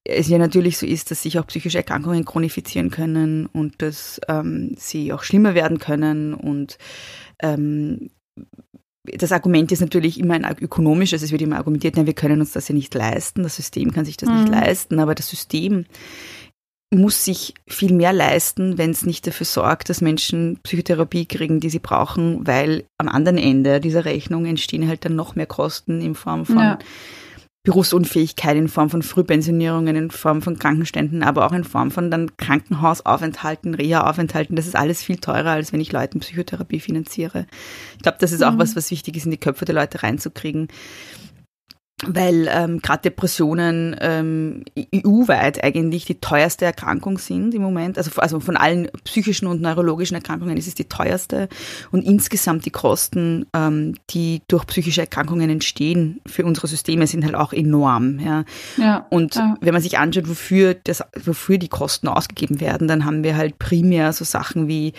[0.03, 4.75] es ja natürlich so ist, dass sich auch psychische Erkrankungen chronifizieren können und dass ähm,
[4.77, 6.79] sie auch schlimmer werden können und
[7.41, 8.11] ähm,
[9.05, 11.23] das Argument ist natürlich immer ein ökonomisches.
[11.23, 13.43] Es wird immer argumentiert, nein, wir können uns das ja nicht leisten.
[13.43, 14.37] Das System kann sich das mhm.
[14.37, 14.99] nicht leisten.
[14.99, 15.85] Aber das System
[16.91, 21.71] muss sich viel mehr leisten, wenn es nicht dafür sorgt, dass Menschen Psychotherapie kriegen, die
[21.71, 26.15] sie brauchen, weil am anderen Ende dieser Rechnung entstehen halt dann noch mehr Kosten in
[26.15, 26.79] Form von ja.
[27.65, 32.37] Berufsunfähigkeit in Form von Frühpensionierungen, in Form von Krankenständen, aber auch in Form von dann
[32.37, 34.55] Krankenhausaufenthalten, Reha-Aufenthalten.
[34.55, 37.47] Das ist alles viel teurer, als wenn ich Leuten Psychotherapie finanziere.
[37.97, 38.59] Ich glaube, das ist auch mhm.
[38.59, 40.69] was, was wichtig ist, in die Köpfe der Leute reinzukriegen
[42.09, 44.65] weil ähm, gerade Depressionen ähm,
[44.95, 47.99] EU-weit eigentlich die teuerste Erkrankung sind im Moment.
[47.99, 51.49] Also, also von allen psychischen und neurologischen Erkrankungen ist es die teuerste.
[51.91, 57.35] Und insgesamt die Kosten, ähm, die durch psychische Erkrankungen entstehen für unsere Systeme, sind halt
[57.35, 58.19] auch enorm.
[58.19, 58.45] Ja.
[58.77, 59.57] ja und ja.
[59.61, 63.59] wenn man sich anschaut, wofür, das, wofür die Kosten ausgegeben werden, dann haben wir halt
[63.59, 64.93] primär so Sachen wie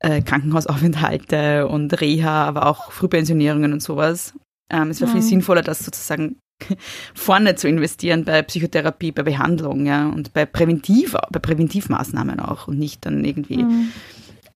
[0.00, 4.34] äh, Krankenhausaufenthalte und Reha, aber auch Frühpensionierungen und sowas.
[4.72, 5.26] Ähm, es wäre viel mhm.
[5.26, 6.36] sinnvoller, das sozusagen
[7.14, 12.78] vorne zu investieren bei Psychotherapie, bei Behandlung, ja, und bei Präventiv, bei Präventivmaßnahmen auch und
[12.78, 13.92] nicht dann irgendwie mhm.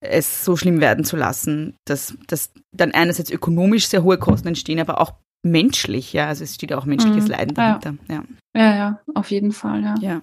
[0.00, 4.80] es so schlimm werden zu lassen, dass, dass dann einerseits ökonomisch sehr hohe Kosten entstehen,
[4.80, 7.30] aber auch menschlich, ja, also es steht auch menschliches mhm.
[7.30, 8.14] Leiden dahinter, ja.
[8.14, 8.24] ja.
[8.56, 9.94] Ja, ja, auf jeden Fall, ja.
[10.00, 10.22] Ja.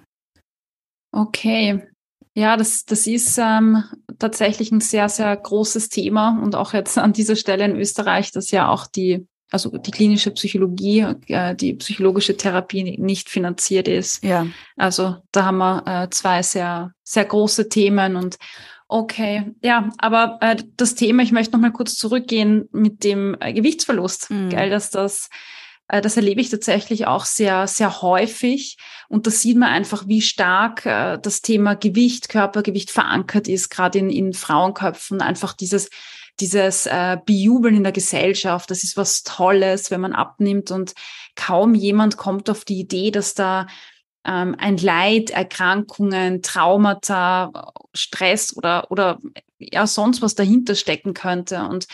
[1.12, 1.82] Okay.
[2.36, 3.84] Ja, das, das ist ähm,
[4.18, 8.50] tatsächlich ein sehr, sehr großes Thema und auch jetzt an dieser Stelle in Österreich, dass
[8.50, 14.22] ja auch die also die klinische Psychologie, äh, die psychologische Therapie nicht finanziert ist.
[14.24, 14.46] Ja.
[14.76, 18.36] Also da haben wir äh, zwei sehr, sehr große Themen und
[18.88, 23.52] okay, ja, aber äh, das Thema, ich möchte noch mal kurz zurückgehen mit dem äh,
[23.52, 24.48] Gewichtsverlust, mhm.
[24.50, 25.28] gell, dass das
[25.88, 28.76] äh, das erlebe ich tatsächlich auch sehr, sehr häufig.
[29.08, 33.98] Und da sieht man einfach, wie stark äh, das Thema Gewicht, Körpergewicht verankert ist, gerade
[33.98, 35.20] in, in Frauenköpfen.
[35.20, 35.90] Einfach dieses,
[36.40, 40.94] dieses äh, Bejubeln in der Gesellschaft, das ist was Tolles, wenn man abnimmt und
[41.36, 43.66] kaum jemand kommt auf die Idee, dass da
[44.26, 49.18] ähm, ein Leid, Erkrankungen, Traumata, Stress oder, oder
[49.58, 51.64] ja sonst was dahinter stecken könnte.
[51.64, 51.86] Und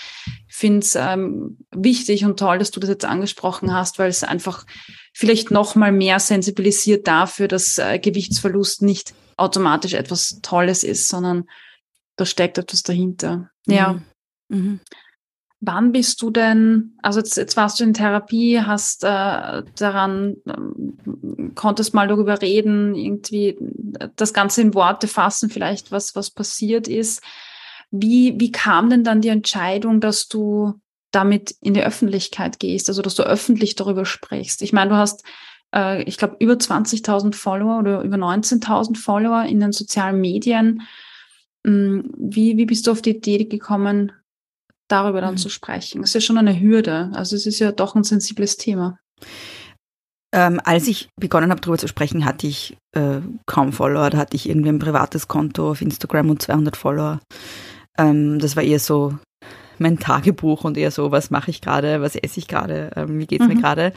[0.48, 4.22] ich finde es ähm, wichtig und toll, dass du das jetzt angesprochen hast, weil es
[4.22, 4.64] einfach
[5.12, 11.48] vielleicht noch mal mehr sensibilisiert dafür, dass äh, Gewichtsverlust nicht automatisch etwas Tolles ist, sondern
[12.16, 13.50] da steckt etwas dahinter.
[13.66, 13.74] Mhm.
[13.74, 14.03] Ja.
[14.50, 14.80] Mhm.
[15.62, 21.50] Wann bist du denn, also jetzt, jetzt warst du in Therapie, hast äh, daran, äh,
[21.54, 23.58] konntest mal darüber reden, irgendwie
[24.16, 27.22] das Ganze in Worte fassen, vielleicht was, was passiert ist.
[27.90, 33.02] Wie, wie kam denn dann die Entscheidung, dass du damit in die Öffentlichkeit gehst, also
[33.02, 34.62] dass du öffentlich darüber sprichst?
[34.62, 35.24] Ich meine, du hast,
[35.74, 40.82] äh, ich glaube, über 20.000 Follower oder über 19.000 Follower in den sozialen Medien.
[41.66, 44.12] Hm, wie, wie bist du auf die Idee gekommen,
[44.90, 45.38] darüber dann mhm.
[45.38, 46.00] zu sprechen.
[46.00, 47.11] Das ist ja schon eine Hürde.
[47.14, 48.98] Also es ist ja doch ein sensibles Thema.
[50.33, 54.11] Ähm, als ich begonnen habe, darüber zu sprechen, hatte ich äh, kaum Follower.
[54.11, 57.20] Da hatte ich irgendwie ein privates Konto auf Instagram und 200 Follower.
[57.98, 59.18] Ähm, das war eher so
[59.79, 63.26] mein Tagebuch und eher so, was mache ich gerade, was esse ich gerade, ähm, wie
[63.26, 63.55] geht es mhm.
[63.55, 63.92] mir gerade.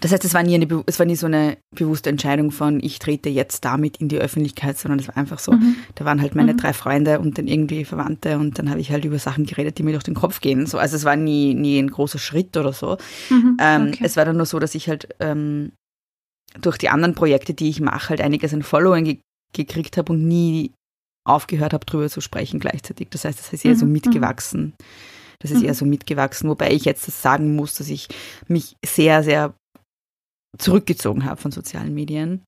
[0.00, 2.98] Das heißt, es war nie eine, es war nie so eine bewusste Entscheidung von, ich
[2.98, 5.76] trete jetzt damit in die Öffentlichkeit, sondern es war einfach so, mhm.
[5.94, 6.56] da waren halt meine mhm.
[6.56, 9.82] drei Freunde und dann irgendwie Verwandte und dann habe ich halt über Sachen geredet, die
[9.82, 10.66] mir durch den Kopf gehen.
[10.66, 12.96] So, also es war nie, nie ein großer Schritt oder so.
[13.28, 13.56] Mhm.
[13.60, 14.04] Ähm, okay.
[14.04, 15.72] Es war dann nur so, dass ich halt ähm,
[16.60, 19.18] durch die anderen Projekte, die ich mache, halt einiges an Following ge
[19.52, 20.70] gekriegt habe und nie
[21.26, 23.08] aufgehört habe, drüber zu sprechen gleichzeitig.
[23.10, 23.92] Das heißt, das ist eher so mhm.
[23.92, 24.74] mitgewachsen.
[25.40, 25.76] Das ist eher mhm.
[25.76, 28.08] so mitgewachsen, wobei ich jetzt das sagen muss, dass ich
[28.46, 29.54] mich sehr, sehr
[30.58, 32.44] zurückgezogen habe von sozialen Medien.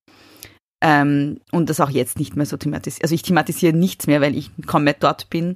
[0.83, 3.03] Ähm, und das auch jetzt nicht mehr so thematisiere.
[3.03, 5.55] Also ich thematisiere nichts mehr, weil ich kaum mehr dort bin.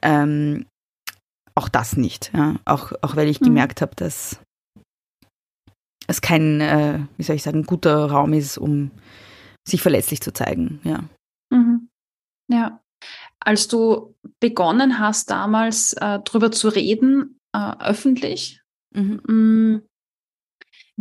[0.00, 0.66] Ähm,
[1.56, 2.30] auch das nicht.
[2.34, 2.54] Ja.
[2.64, 3.46] Auch, auch weil ich mhm.
[3.46, 4.40] gemerkt habe, dass
[6.06, 8.90] es kein, äh, wie soll ich sagen, guter Raum ist, um
[9.68, 10.80] sich verletzlich zu zeigen.
[10.84, 11.04] Ja.
[11.50, 11.88] Mhm.
[12.48, 12.80] Ja.
[13.40, 18.60] Als du begonnen hast, damals äh, drüber zu reden, äh, öffentlich,
[18.94, 19.82] mhm.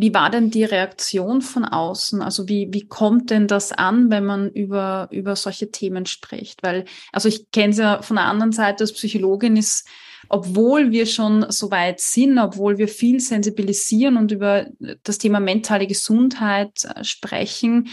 [0.01, 2.21] Wie war denn die Reaktion von außen?
[2.21, 6.63] Also wie, wie kommt denn das an, wenn man über, über solche Themen spricht?
[6.63, 9.85] Weil, also ich kenne es ja von der anderen Seite als Psychologin ist,
[10.29, 14.67] obwohl wir schon so weit sind, obwohl wir viel sensibilisieren und über
[15.03, 17.89] das Thema mentale Gesundheit äh, sprechen,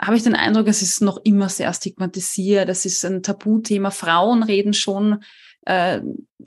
[0.00, 2.68] habe ich den Eindruck, es ist noch immer sehr stigmatisiert.
[2.68, 3.92] Es ist ein Tabuthema.
[3.92, 5.22] Frauen reden schon
[5.66, 6.00] äh,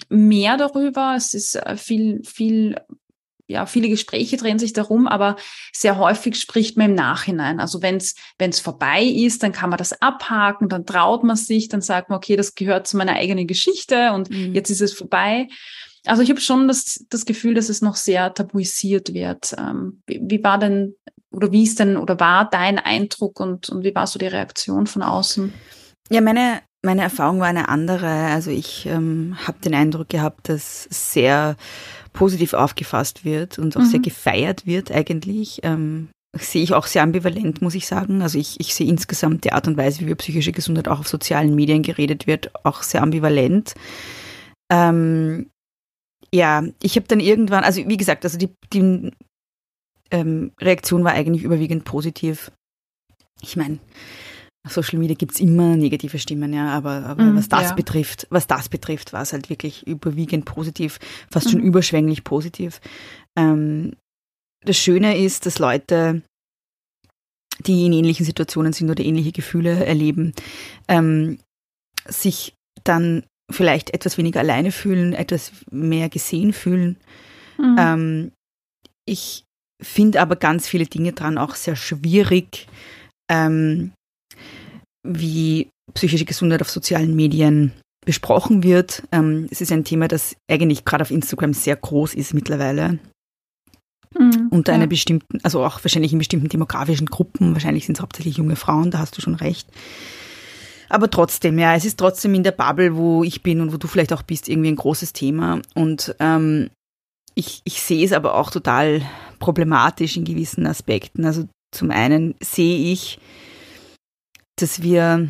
[0.09, 1.13] mehr darüber.
[1.15, 2.75] Es ist äh, viel, viel
[3.47, 5.35] ja, viele Gespräche drehen sich darum, aber
[5.73, 7.59] sehr häufig spricht man im Nachhinein.
[7.59, 11.81] Also wenn es vorbei ist, dann kann man das abhaken, dann traut man sich, dann
[11.81, 14.53] sagt man, okay, das gehört zu meiner eigenen Geschichte und mhm.
[14.53, 15.47] jetzt ist es vorbei.
[16.05, 19.55] Also ich habe schon das, das Gefühl, dass es noch sehr tabuisiert wird.
[19.57, 20.95] Ähm, wie, wie war denn
[21.31, 24.87] oder wie ist denn oder war dein Eindruck und, und wie war so die Reaktion
[24.87, 25.53] von außen?
[26.09, 28.07] Ja, meine, meine Erfahrung war eine andere.
[28.07, 31.55] Also ich ähm, habe den Eindruck gehabt, dass sehr
[32.11, 33.89] positiv aufgefasst wird und auch mhm.
[33.89, 35.61] sehr gefeiert wird eigentlich.
[35.63, 38.21] Ähm, sehe ich auch sehr ambivalent, muss ich sagen.
[38.21, 41.07] Also ich, ich sehe insgesamt die Art und Weise, wie über psychische Gesundheit auch auf
[41.07, 43.75] sozialen Medien geredet wird, auch sehr ambivalent.
[44.71, 45.49] Ähm,
[46.33, 49.11] ja, ich habe dann irgendwann, also wie gesagt, also die, die
[50.11, 52.51] ähm, Reaktion war eigentlich überwiegend positiv.
[53.41, 53.77] Ich meine,
[54.67, 57.73] Social Media gibt's immer negative Stimmen, ja, aber, aber mm, was das ja.
[57.73, 60.99] betrifft, was das betrifft, war es halt wirklich überwiegend positiv,
[61.29, 61.49] fast mm.
[61.49, 61.67] schon mhm.
[61.67, 62.79] überschwänglich positiv.
[63.35, 63.93] Ähm,
[64.63, 66.21] das Schöne ist, dass Leute,
[67.65, 70.33] die in ähnlichen Situationen sind oder ähnliche Gefühle erleben,
[70.87, 71.39] ähm,
[72.07, 72.53] sich
[72.85, 76.97] dann vielleicht etwas weniger alleine fühlen, etwas mehr gesehen fühlen.
[77.57, 77.75] Mm.
[77.77, 78.31] Ähm,
[79.05, 79.43] ich
[79.81, 82.67] finde aber ganz viele Dinge dran auch sehr schwierig.
[83.29, 83.91] Ähm,
[85.03, 87.73] wie psychische Gesundheit auf sozialen Medien
[88.05, 89.03] besprochen wird.
[89.11, 92.99] Ähm, es ist ein Thema, das eigentlich gerade auf Instagram sehr groß ist mittlerweile.
[94.17, 94.77] Mhm, Unter ja.
[94.77, 98.91] einer bestimmten, also auch wahrscheinlich in bestimmten demografischen Gruppen, wahrscheinlich sind es hauptsächlich junge Frauen,
[98.91, 99.67] da hast du schon recht.
[100.89, 103.87] Aber trotzdem, ja, es ist trotzdem in der Bubble, wo ich bin und wo du
[103.87, 105.59] vielleicht auch bist, irgendwie ein großes Thema.
[105.73, 106.69] Und ähm,
[107.33, 109.01] ich, ich sehe es aber auch total
[109.39, 111.25] problematisch in gewissen Aspekten.
[111.25, 113.17] Also zum einen sehe ich,
[114.57, 115.29] dass wir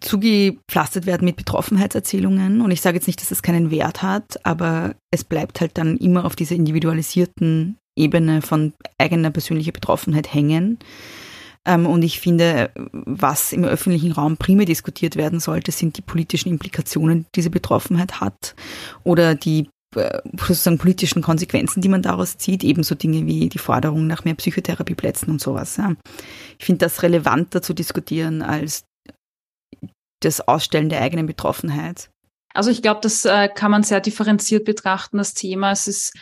[0.00, 2.60] zugepflastert werden mit Betroffenheitserzählungen.
[2.60, 5.96] Und ich sage jetzt nicht, dass es keinen Wert hat, aber es bleibt halt dann
[5.96, 10.78] immer auf dieser individualisierten Ebene von eigener persönlicher Betroffenheit hängen.
[11.66, 16.50] Ähm, und ich finde, was im öffentlichen Raum primär diskutiert werden sollte, sind die politischen
[16.50, 18.54] Implikationen, die diese Betroffenheit hat
[19.04, 24.24] oder die sozusagen politischen Konsequenzen, die man daraus zieht, ebenso Dinge wie die Forderung nach
[24.24, 25.76] mehr Psychotherapieplätzen und sowas.
[25.76, 25.94] Ja.
[26.58, 28.84] Ich finde das relevanter zu diskutieren als
[30.20, 32.10] das Ausstellen der eigenen Betroffenheit.
[32.52, 35.70] Also ich glaube, das äh, kann man sehr differenziert betrachten, das Thema.
[35.72, 36.12] Es ist,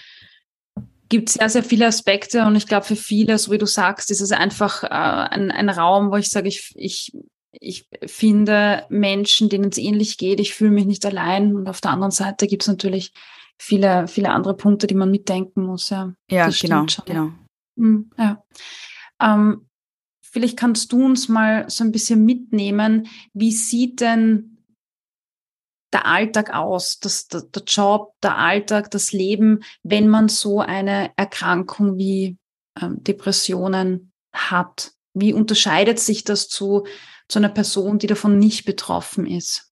[1.08, 4.20] gibt sehr, sehr viele Aspekte und ich glaube, für viele, so wie du sagst, ist
[4.20, 7.12] es einfach äh, ein, ein Raum, wo ich sage, ich, ich,
[7.52, 11.54] ich finde Menschen, denen es ähnlich geht, ich fühle mich nicht allein.
[11.56, 13.12] Und auf der anderen Seite gibt es natürlich
[13.58, 15.90] viele, viele andere Punkte, die man mitdenken muss.
[15.90, 17.32] Ja, ja genau, genau.
[17.76, 18.42] Mhm, ja.
[19.20, 19.68] Ähm,
[20.22, 24.58] vielleicht kannst du uns mal so ein bisschen mitnehmen, wie sieht denn
[25.92, 31.12] der Alltag aus, das, der, der Job, der Alltag, das Leben, wenn man so eine
[31.16, 32.36] Erkrankung wie
[32.80, 34.92] ähm, Depressionen hat?
[35.14, 36.86] Wie unterscheidet sich das zu,
[37.28, 39.67] zu einer Person, die davon nicht betroffen ist?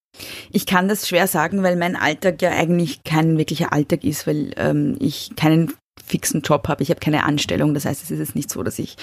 [0.52, 4.52] Ich kann das schwer sagen, weil mein Alltag ja eigentlich kein wirklicher Alltag ist, weil
[4.56, 5.72] ähm, ich keinen
[6.04, 6.82] fixen Job habe.
[6.82, 7.74] Ich habe keine Anstellung.
[7.74, 8.96] Das heißt, es ist jetzt nicht so, dass ich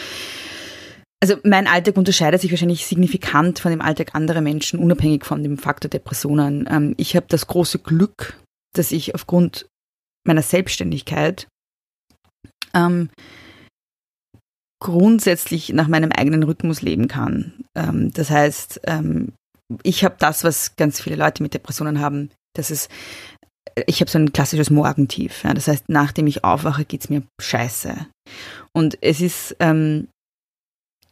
[1.23, 5.58] also mein Alltag unterscheidet sich wahrscheinlich signifikant von dem Alltag anderer Menschen, unabhängig von dem
[5.58, 6.67] Faktor Depressionen.
[6.69, 8.38] Ähm, ich habe das große Glück,
[8.76, 9.65] dass ich aufgrund
[10.28, 11.47] meiner Selbstständigkeit
[12.73, 13.10] ähm,
[14.82, 17.54] grundsätzlich nach meinem eigenen Rhythmus leben kann.
[17.73, 19.32] Ähm, das heißt, ähm,
[19.83, 22.89] ich habe das, was ganz viele Leute mit Depressionen haben, das ist
[23.88, 25.43] ich habe so ein klassisches Morgentief.
[25.43, 28.07] Ja, das heißt, nachdem ich aufwache, geht's mir scheiße.
[28.73, 30.09] Und es ist ähm,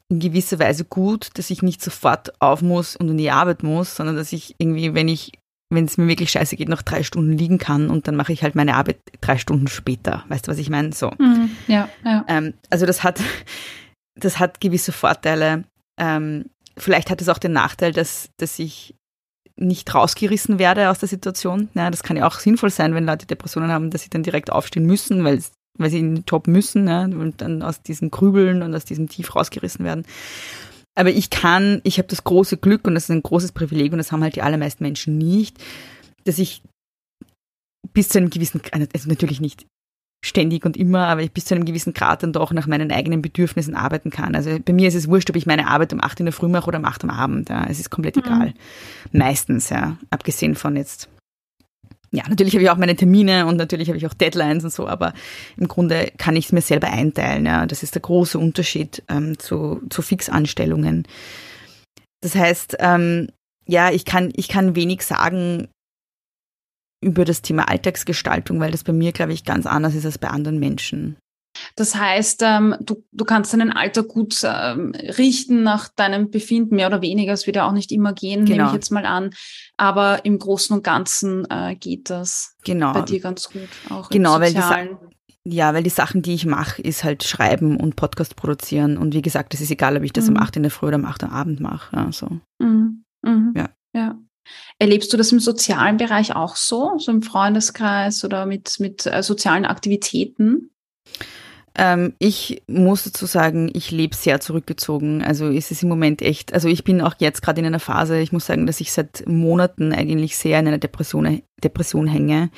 [0.10, 3.95] in gewisser Weise gut, dass ich nicht sofort auf muss und in die Arbeit muss,
[3.95, 5.32] sondern dass ich irgendwie, wenn ich,
[5.74, 8.43] wenn es mir wirklich scheiße geht, noch drei Stunden liegen kann und dann mache ich
[8.43, 10.26] halt meine Arbeit drei Stunden später.
[10.28, 10.91] Weißt du, was ich meine?
[10.91, 11.12] So.
[11.17, 12.26] Mhm, ja, ja.
[12.28, 13.21] Ähm, also das hat,
[14.15, 15.63] das hat gewisse Vorteile.
[15.97, 18.96] Ähm, vielleicht hat es auch den Nachteil, dass, dass ich
[19.56, 21.70] nicht rausgerissen werde aus der Situation.
[21.74, 24.52] Ja, das kann ja auch sinnvoll sein, wenn Leute Depressionen haben, dass sie dann direkt
[24.52, 25.42] aufstehen müssen, weil
[25.78, 29.08] weil sie in den Job müssen ne, und dann aus diesen Grübeln und aus diesem
[29.08, 30.06] Tief rausgerissen werden.
[30.96, 33.98] Aber ich kann, ich habe das große Glück und das ist ein großes Privileg und
[33.98, 35.58] das haben halt die allermeisten Menschen nicht,
[36.26, 36.62] dass ich
[37.94, 39.66] bis zu einem gewissen, also natürlich nicht
[40.24, 43.22] ständig und immer, aber ich bis zu einem gewissen Grad dann doch nach meinen eigenen
[43.22, 44.36] Bedürfnissen arbeiten kann.
[44.36, 46.48] Also bei mir ist es wurscht, ob ich meine Arbeit um acht in der Früh
[46.48, 47.50] mache oder um acht am Abend.
[47.50, 47.66] Ja.
[47.68, 48.24] Es ist komplett mhm.
[48.24, 48.54] egal.
[49.12, 49.98] Meistens, ja.
[50.12, 51.10] Abgesehen von jetzt
[52.14, 54.86] ja, natürlich habe ich auch meine Termine und natürlich habe ich auch Deadlines und so,
[54.86, 55.14] aber
[55.56, 57.46] im Grunde kann ich es mir selber einteilen.
[57.46, 57.66] Ja.
[57.66, 61.08] Das ist der große Unterschied ähm, zu, zu Fixanstellungen.
[62.20, 63.30] Das heißt, ähm,
[63.66, 65.70] ja, ich kann, ich kann wenig sagen
[67.02, 70.30] über das Thema Alltagsgestaltung, weil das bei mir, glaube ich, ganz anders ist als bei
[70.30, 71.18] anderen Menschen.
[71.76, 76.88] Das heißt, ähm, du, du kannst deinen Alter gut ähm, richten nach deinem Befinden, mehr
[76.88, 77.34] oder weniger.
[77.34, 78.58] Es wird ja auch nicht immer gehen, genau.
[78.58, 79.32] nehme ich jetzt mal an.
[79.78, 82.94] Aber im Großen und Ganzen äh, geht das genau.
[82.94, 83.68] bei dir ganz gut.
[83.90, 84.62] Auch genau, weil die
[85.44, 88.98] ja, weil die Sachen, die ich mache, ist halt schreiben und Podcast produzieren.
[88.98, 90.36] Und wie gesagt, es ist egal, ob ich das mhm.
[90.36, 91.96] um 8 in der Früh oder um 8 am Abend mache.
[91.96, 92.28] Ja, so.
[92.60, 93.04] Mhm.
[93.24, 93.54] Mhm.
[93.56, 93.70] Ja.
[94.82, 99.22] Erlebst du das im sozialen Bereich auch so, so im Freundeskreis oder mit, mit äh,
[99.22, 100.72] sozialen Aktivitäten?
[101.76, 105.24] Ähm, ich muss dazu sagen, ich lebe sehr zurückgezogen.
[105.24, 108.20] Also es ist im Moment echt, also ich bin auch jetzt gerade in einer Phase,
[108.22, 112.50] ich muss sagen, dass ich seit Monaten eigentlich sehr in einer Depression, Depression hänge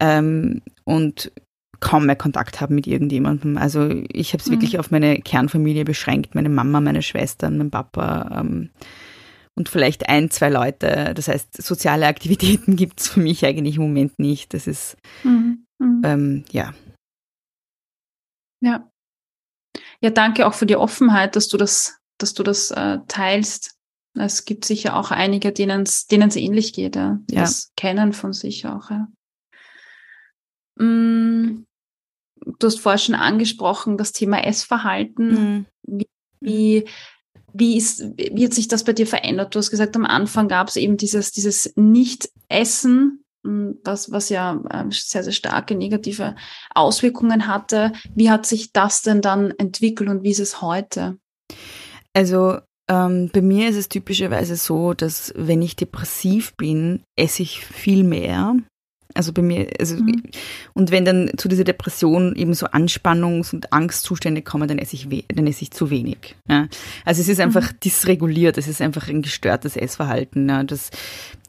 [0.00, 1.32] ähm, und
[1.80, 3.58] kaum mehr Kontakt habe mit irgendjemandem.
[3.58, 4.52] Also ich habe es mhm.
[4.54, 8.70] wirklich auf meine Kernfamilie beschränkt, meine Mama, meine Schwestern, mein Papa ähm,
[9.54, 11.12] und vielleicht ein, zwei Leute.
[11.14, 14.54] Das heißt, soziale Aktivitäten gibt es für mich eigentlich im Moment nicht.
[14.54, 15.66] Das ist, mhm.
[15.78, 16.02] Mhm.
[16.04, 16.74] Ähm, ja.
[18.60, 18.88] Ja.
[20.00, 23.76] Ja, danke auch für die Offenheit, dass du das, dass du das äh, teilst.
[24.14, 27.42] Es gibt sicher auch einige, denen es denen es ähnlich geht, ja, die ja.
[27.42, 28.90] das kennen von sich auch.
[28.90, 29.08] Ja.
[30.78, 31.64] Mm,
[32.36, 35.28] du hast vorher schon angesprochen, das Thema Essverhalten.
[35.28, 35.66] Mhm.
[35.86, 36.08] Wie,
[36.40, 36.84] wie,
[37.52, 39.54] wie, ist, wie hat sich das bei dir verändert?
[39.54, 44.92] Du hast gesagt, am Anfang gab es eben dieses, dieses Nicht-Essen was, was ja ähm,
[44.92, 46.36] sehr, sehr starke negative
[46.74, 47.92] Auswirkungen hatte.
[48.14, 51.18] Wie hat sich das denn dann entwickelt und wie ist es heute?
[52.12, 57.64] Also ähm, bei mir ist es typischerweise so, dass wenn ich depressiv bin, esse ich
[57.64, 58.56] viel mehr.
[59.14, 60.22] Also bei mir, also mhm.
[60.74, 65.26] und wenn dann zu dieser Depression eben so Anspannungs- und Angstzustände kommen, dann esse ich
[65.28, 66.36] dann esse ich zu wenig.
[66.48, 66.68] Ja.
[67.04, 67.80] Also es ist einfach mhm.
[67.84, 70.48] dysreguliert, es ist einfach ein gestörtes Essverhalten.
[70.48, 70.64] Ja.
[70.64, 70.90] Das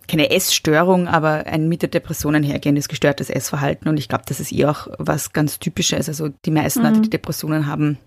[0.07, 3.87] keine Essstörung, aber ein mit der Depression einhergehendes gestörtes Essverhalten.
[3.87, 6.09] Und ich glaube, das ist eh auch was ganz Typisches.
[6.09, 6.85] Also die meisten mhm.
[6.87, 7.97] Leute, die Depressionen haben,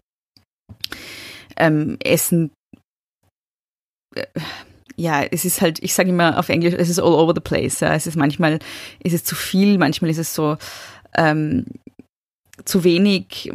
[1.57, 2.51] ähm, essen,
[4.15, 4.27] äh,
[4.97, 7.81] ja, es ist halt, ich sage immer auf Englisch, es ist all over the place.
[7.81, 7.95] Ja.
[7.95, 8.59] Es ist manchmal,
[9.03, 10.57] ist es zu viel, manchmal ist es so
[11.17, 11.67] ähm,
[12.65, 13.51] zu wenig.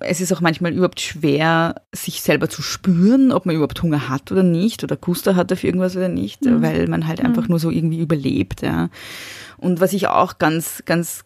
[0.00, 4.30] Es ist auch manchmal überhaupt schwer, sich selber zu spüren, ob man überhaupt Hunger hat
[4.30, 6.62] oder nicht oder Guster hat auf irgendwas oder nicht, mhm.
[6.62, 7.50] weil man halt einfach mhm.
[7.50, 8.62] nur so irgendwie überlebt.
[8.62, 8.90] Ja.
[9.56, 11.24] Und was ich auch ganz, ganz,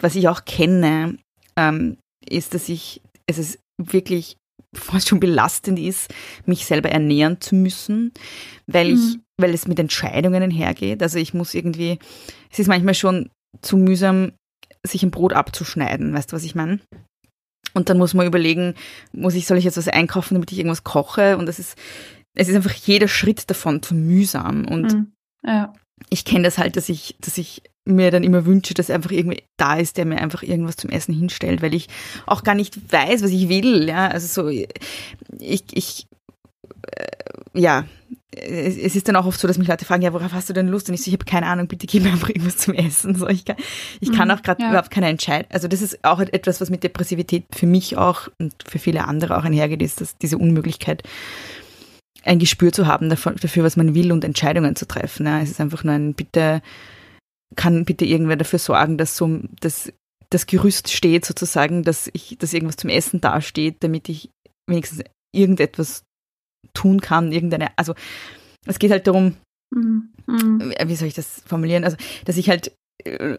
[0.00, 1.16] was ich auch kenne,
[1.56, 1.96] ähm,
[2.28, 4.36] ist, dass ich, es ist wirklich
[4.76, 6.12] fast schon belastend ist,
[6.46, 8.12] mich selber ernähren zu müssen,
[8.66, 9.22] weil ich, mhm.
[9.38, 11.02] weil es mit Entscheidungen einhergeht.
[11.02, 11.98] Also ich muss irgendwie,
[12.50, 13.30] es ist manchmal schon
[13.62, 14.32] zu mühsam,
[14.86, 16.80] sich ein Brot abzuschneiden, weißt du, was ich meine?
[17.74, 18.74] Und dann muss man überlegen,
[19.12, 21.36] muss ich, soll ich jetzt was einkaufen, damit ich irgendwas koche?
[21.36, 21.76] Und das ist,
[22.34, 24.64] es ist einfach jeder Schritt davon zu mühsam.
[24.66, 25.12] Und mhm.
[25.44, 25.72] ja.
[26.08, 29.42] ich kenne das halt, dass ich, dass ich mir dann immer wünsche, dass einfach irgendwie
[29.56, 31.88] da ist, der mir einfach irgendwas zum Essen hinstellt, weil ich
[32.26, 33.88] auch gar nicht weiß, was ich will.
[33.88, 36.06] Ja, also so, ich, ich,
[36.92, 37.84] äh, ja,
[38.32, 40.68] es ist dann auch oft so, dass mich Leute fragen, ja, worauf hast du denn
[40.68, 40.88] Lust?
[40.88, 43.16] Und ich so, ich habe keine Ahnung, bitte gib mir einfach irgendwas zum Essen.
[43.16, 43.56] So, ich kann,
[44.00, 44.70] ich kann mhm, auch gerade ja.
[44.70, 45.50] überhaupt keine Entscheidung.
[45.50, 49.36] Also das ist auch etwas, was mit Depressivität für mich auch und für viele andere
[49.36, 51.02] auch einhergeht, ist, dass diese Unmöglichkeit,
[52.22, 55.26] ein Gespür zu haben dafür, dafür was man will und Entscheidungen zu treffen.
[55.26, 55.40] Ja.
[55.40, 56.62] Es ist einfach nur ein, bitte,
[57.56, 59.92] kann bitte irgendwer dafür sorgen, dass so dass
[60.30, 64.30] das Gerüst steht sozusagen, dass ich, dass irgendwas zum Essen dasteht, damit ich
[64.68, 65.02] wenigstens
[65.34, 66.04] irgendetwas
[66.72, 67.94] tun kann, irgendeine, also
[68.66, 69.36] es geht halt darum,
[69.74, 70.10] mhm.
[70.26, 70.72] mhm.
[70.84, 72.72] wie soll ich das formulieren, also dass ich halt
[73.04, 73.38] äh,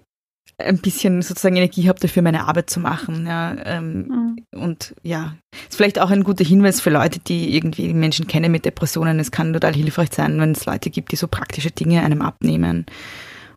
[0.58, 3.26] ein bisschen sozusagen Energie habe dafür, meine Arbeit zu machen.
[3.26, 4.60] Ja, ähm, mhm.
[4.60, 5.36] Und ja,
[5.70, 9.20] ist vielleicht auch ein guter Hinweis für Leute, die irgendwie Menschen kennen mit Depressionen.
[9.20, 12.86] Es kann total hilfreich sein, wenn es Leute gibt, die so praktische Dinge einem abnehmen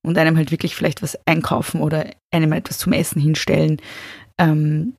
[0.04, 3.80] und einem halt wirklich vielleicht was einkaufen oder einem etwas zum Essen hinstellen,
[4.38, 4.96] ähm,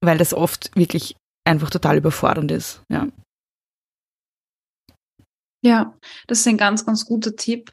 [0.00, 2.82] weil das oft wirklich einfach total überfordernd ist.
[2.90, 3.08] Ja.
[5.62, 5.94] Ja,
[6.26, 7.72] das ist ein ganz, ganz guter Tipp.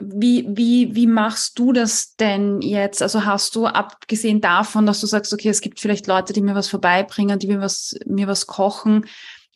[0.00, 3.00] Wie, wie, wie machst du das denn jetzt?
[3.00, 6.54] Also hast du abgesehen davon, dass du sagst, okay, es gibt vielleicht Leute, die mir
[6.54, 9.06] was vorbeibringen, die mir was, mir was kochen.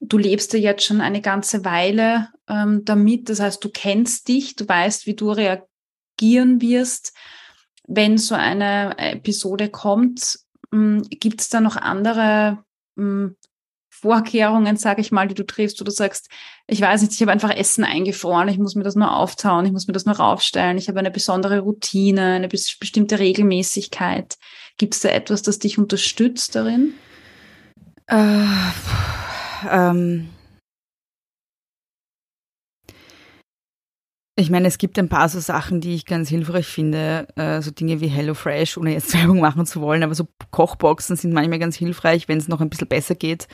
[0.01, 3.29] Du lebst ja jetzt schon eine ganze Weile ähm, damit.
[3.29, 5.72] Das heißt, du kennst dich, du weißt, wie du reagierst
[6.23, 7.13] reagieren wirst,
[7.87, 10.39] wenn so eine Episode kommt.
[10.73, 12.59] Hm, Gibt es da noch andere
[12.97, 13.37] hm,
[13.91, 16.29] Vorkehrungen, sage ich mal, die du triffst, wo du sagst,
[16.67, 19.73] ich weiß nicht, ich habe einfach Essen eingefroren, ich muss mir das nur auftauen, ich
[19.73, 24.39] muss mir das nur raufstellen, ich habe eine besondere Routine, eine bestimmte Regelmäßigkeit.
[24.79, 26.95] Gibt es da etwas, das dich unterstützt darin?
[28.07, 28.45] Äh,
[29.71, 30.31] ähm,
[34.35, 37.71] Ich meine, es gibt ein paar so Sachen, die ich ganz hilfreich finde, äh, so
[37.71, 41.77] Dinge wie HelloFresh, ohne jetzt Werbung machen zu wollen, aber so Kochboxen sind manchmal ganz
[41.77, 43.47] hilfreich, wenn es noch ein bisschen besser geht,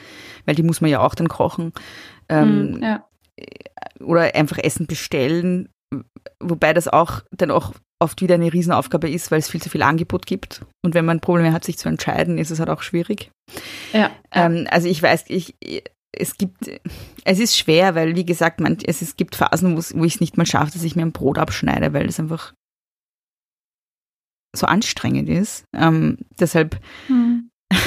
[0.47, 1.73] weil die muss man ja auch dann kochen.
[2.29, 3.05] Ähm, mm, ja.
[4.01, 5.69] Oder einfach Essen bestellen,
[6.41, 9.83] wobei das auch dann auch oft wieder eine Riesenaufgabe ist, weil es viel zu viel
[9.83, 10.65] Angebot gibt.
[10.85, 13.31] Und wenn man Probleme hat, sich zu entscheiden, ist es halt auch schwierig.
[13.93, 14.11] Ja.
[14.33, 15.57] Ähm, also ich weiß, ich,
[16.13, 16.71] es gibt,
[17.25, 20.37] es ist schwer, weil wie gesagt, man, es, es gibt Phasen, wo ich es nicht
[20.37, 22.55] mal schaffe, dass ich mir ein Brot abschneide, weil es einfach
[24.57, 25.65] so anstrengend ist.
[25.75, 27.51] Ähm, deshalb, hm.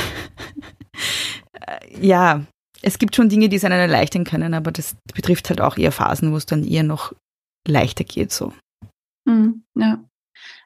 [2.00, 2.46] ja,
[2.82, 5.92] es gibt schon Dinge, die es einen erleichtern können, aber das betrifft halt auch eher
[5.92, 7.14] Phasen, wo es dann eher noch
[7.68, 8.54] leichter geht, so.
[9.28, 10.04] Hm, ja.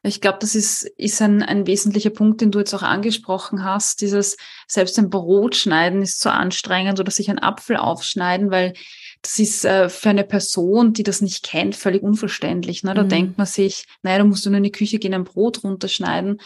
[0.05, 4.01] Ich glaube, das ist, ist ein, ein wesentlicher Punkt, den du jetzt auch angesprochen hast.
[4.01, 4.37] Dieses,
[4.67, 8.73] selbst ein Brot schneiden ist so anstrengend oder sich einen Apfel aufschneiden, weil
[9.23, 12.83] das ist äh, für eine Person, die das nicht kennt, völlig unverständlich.
[12.83, 12.93] Ne?
[12.93, 13.09] Da mhm.
[13.09, 16.39] denkt man sich, naja, da musst du nur in die Küche gehen, ein Brot runterschneiden.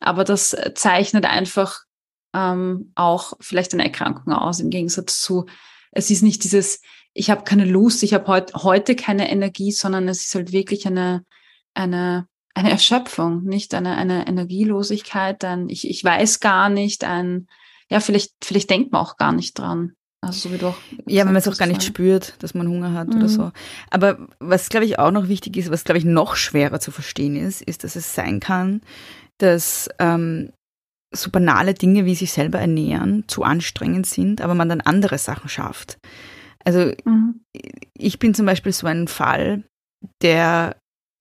[0.00, 1.80] Aber das zeichnet einfach
[2.34, 5.46] ähm, auch vielleicht eine Erkrankung aus, im Gegensatz zu,
[5.92, 6.82] es ist nicht dieses,
[7.14, 10.86] ich habe keine Lust, ich habe heut, heute keine Energie, sondern es ist halt wirklich
[10.86, 11.24] eine,
[11.72, 17.48] eine eine Erschöpfung, nicht eine, eine Energielosigkeit, ein ich, ich weiß gar nicht, ein,
[17.90, 19.92] ja, vielleicht, vielleicht denkt man auch gar nicht dran.
[20.22, 20.78] Also so wie doch.
[21.06, 23.16] Ja, wenn man es auch gar nicht spürt, dass man Hunger hat mhm.
[23.16, 23.52] oder so.
[23.90, 27.36] Aber was, glaube ich, auch noch wichtig ist, was, glaube ich, noch schwerer zu verstehen
[27.36, 28.80] ist, ist, dass es sein kann,
[29.36, 30.50] dass ähm,
[31.14, 35.50] so banale Dinge wie sich selber ernähren zu anstrengend sind, aber man dann andere Sachen
[35.50, 35.98] schafft.
[36.64, 37.42] Also mhm.
[37.92, 39.64] ich bin zum Beispiel so ein Fall,
[40.22, 40.76] der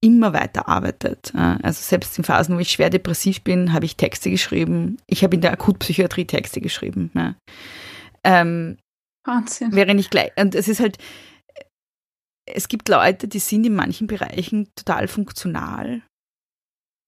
[0.06, 1.34] immer weiter arbeitet.
[1.36, 4.98] Also selbst in Phasen, wo ich schwer depressiv bin, habe ich Texte geschrieben.
[5.08, 7.12] Ich habe in der Akutpsychiatrie Texte geschrieben.
[7.16, 7.36] Ja.
[8.24, 8.78] Ähm,
[9.26, 9.74] Wahnsinn.
[9.74, 10.32] Wäre nicht gleich.
[10.38, 11.00] Und es ist halt,
[12.46, 16.04] es gibt Leute, die sind in manchen Bereichen total funktional.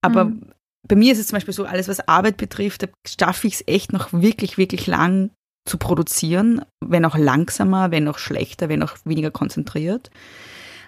[0.03, 0.53] Aber mhm.
[0.87, 3.63] bei mir ist es zum Beispiel so, alles was Arbeit betrifft, da schaffe ich es
[3.67, 5.29] echt noch wirklich, wirklich lang
[5.67, 10.09] zu produzieren, wenn auch langsamer, wenn auch schlechter, wenn auch weniger konzentriert.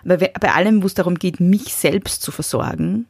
[0.03, 3.07] Aber bei allem, wo es darum geht, mich selbst zu versorgen,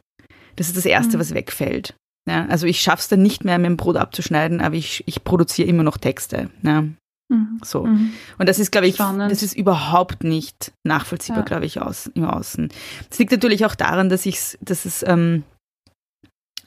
[0.56, 1.20] das ist das Erste, mhm.
[1.20, 1.94] was wegfällt.
[2.28, 5.68] Ja, also ich schaffe es dann nicht mehr, mein Brot abzuschneiden, aber ich, ich produziere
[5.68, 6.50] immer noch Texte.
[6.62, 6.82] Ja.
[7.30, 7.60] Mhm.
[7.64, 7.84] So.
[7.84, 8.12] Mhm.
[8.38, 9.30] Und das ist, glaube ich, Spannend.
[9.30, 11.46] das ist überhaupt nicht nachvollziehbar, ja.
[11.46, 12.68] glaube ich, aus, im Außen.
[13.08, 15.44] Das liegt natürlich auch daran, dass ich dass es, ähm,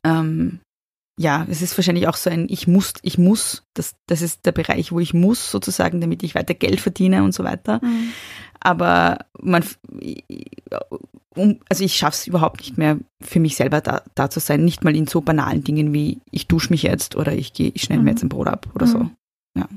[0.03, 0.59] ähm,
[1.20, 4.51] ja, es ist wahrscheinlich auch so ein Ich muss, ich muss, das, das ist der
[4.51, 7.80] Bereich, wo ich muss, sozusagen, damit ich weiter Geld verdiene und so weiter.
[7.84, 8.14] Mhm.
[8.59, 9.64] Aber man,
[11.70, 14.84] also ich schaffe es überhaupt nicht mehr, für mich selber da, da zu sein, nicht
[14.84, 17.99] mal in so banalen Dingen wie ich dusche mich jetzt oder ich gehe, ich schneide
[17.99, 18.05] mhm.
[18.05, 18.91] mir jetzt ein Brot ab oder mhm.
[18.91, 19.09] so.
[19.55, 19.68] Ja.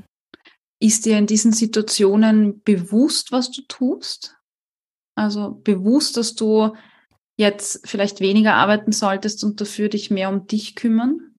[0.79, 4.37] Ist dir in diesen Situationen bewusst, was du tust?
[5.15, 6.75] Also bewusst, dass du
[7.37, 11.36] jetzt vielleicht weniger arbeiten solltest und dafür dich mehr um dich kümmern?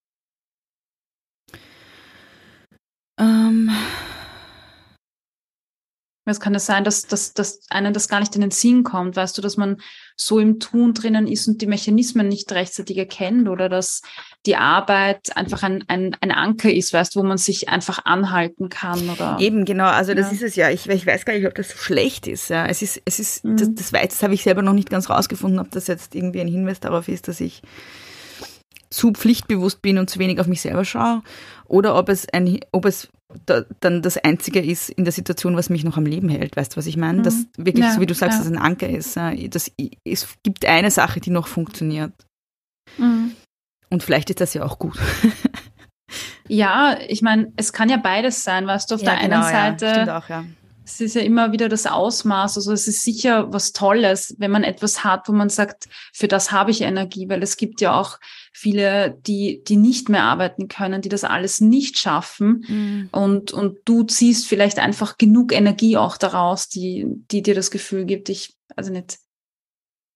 [6.28, 9.16] Es kann ja sein, dass, dass, dass einem das gar nicht in den Sinn kommt,
[9.16, 9.80] weißt du, dass man
[10.16, 14.02] so im Tun drinnen ist und die Mechanismen nicht rechtzeitig erkennt oder dass
[14.46, 18.68] die Arbeit einfach ein, ein, ein Anker ist, weißt du, wo man sich einfach anhalten
[18.68, 19.36] kann oder.
[19.40, 20.32] Eben, genau, also das ja.
[20.32, 20.70] ist es ja.
[20.70, 22.50] Ich, ich weiß gar nicht, ob das so schlecht ist.
[22.50, 22.66] Ja.
[22.66, 23.56] Es ist, es ist, mhm.
[23.56, 26.48] das, das, das habe ich selber noch nicht ganz rausgefunden, ob das jetzt irgendwie ein
[26.48, 27.62] Hinweis darauf ist, dass ich
[28.90, 31.22] zu pflichtbewusst bin und zu wenig auf mich selber schaue
[31.66, 33.08] oder ob es ein, ob es
[33.44, 36.56] da, dann das Einzige ist in der Situation, was mich noch am Leben hält.
[36.56, 37.18] Weißt du, was ich meine?
[37.18, 37.22] Mhm.
[37.24, 38.44] Dass wirklich, ja, so wie du sagst, ja.
[38.44, 39.16] dass ein Anker ist.
[39.16, 39.70] Das,
[40.04, 42.12] es gibt eine Sache, die noch funktioniert.
[42.96, 43.32] Mhm.
[43.90, 44.98] Und vielleicht ist das ja auch gut.
[46.48, 49.78] ja, ich meine, es kann ja beides sein, weißt du, auf ja, der genau, einen
[49.78, 50.04] Seite.
[50.06, 50.44] Ja, auch, ja
[50.88, 52.56] es ist ja immer wieder das Ausmaß.
[52.56, 56.50] Also es ist sicher was Tolles, wenn man etwas hat, wo man sagt, für das
[56.50, 58.18] habe ich Energie, weil es gibt ja auch
[58.58, 62.64] viele, die, die nicht mehr arbeiten können, die das alles nicht schaffen.
[62.66, 63.08] Mhm.
[63.12, 68.04] Und, und du ziehst vielleicht einfach genug Energie auch daraus, die, die dir das Gefühl
[68.04, 69.18] gibt, ich, also nicht,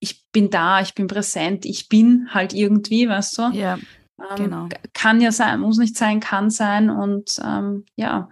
[0.01, 3.43] ich bin da, ich bin präsent, ich bin halt irgendwie, weißt du?
[3.53, 3.79] Ja.
[4.19, 4.69] Ähm, genau.
[4.93, 6.91] Kann ja sein, muss nicht sein, kann sein.
[6.91, 8.29] Und ähm, ja,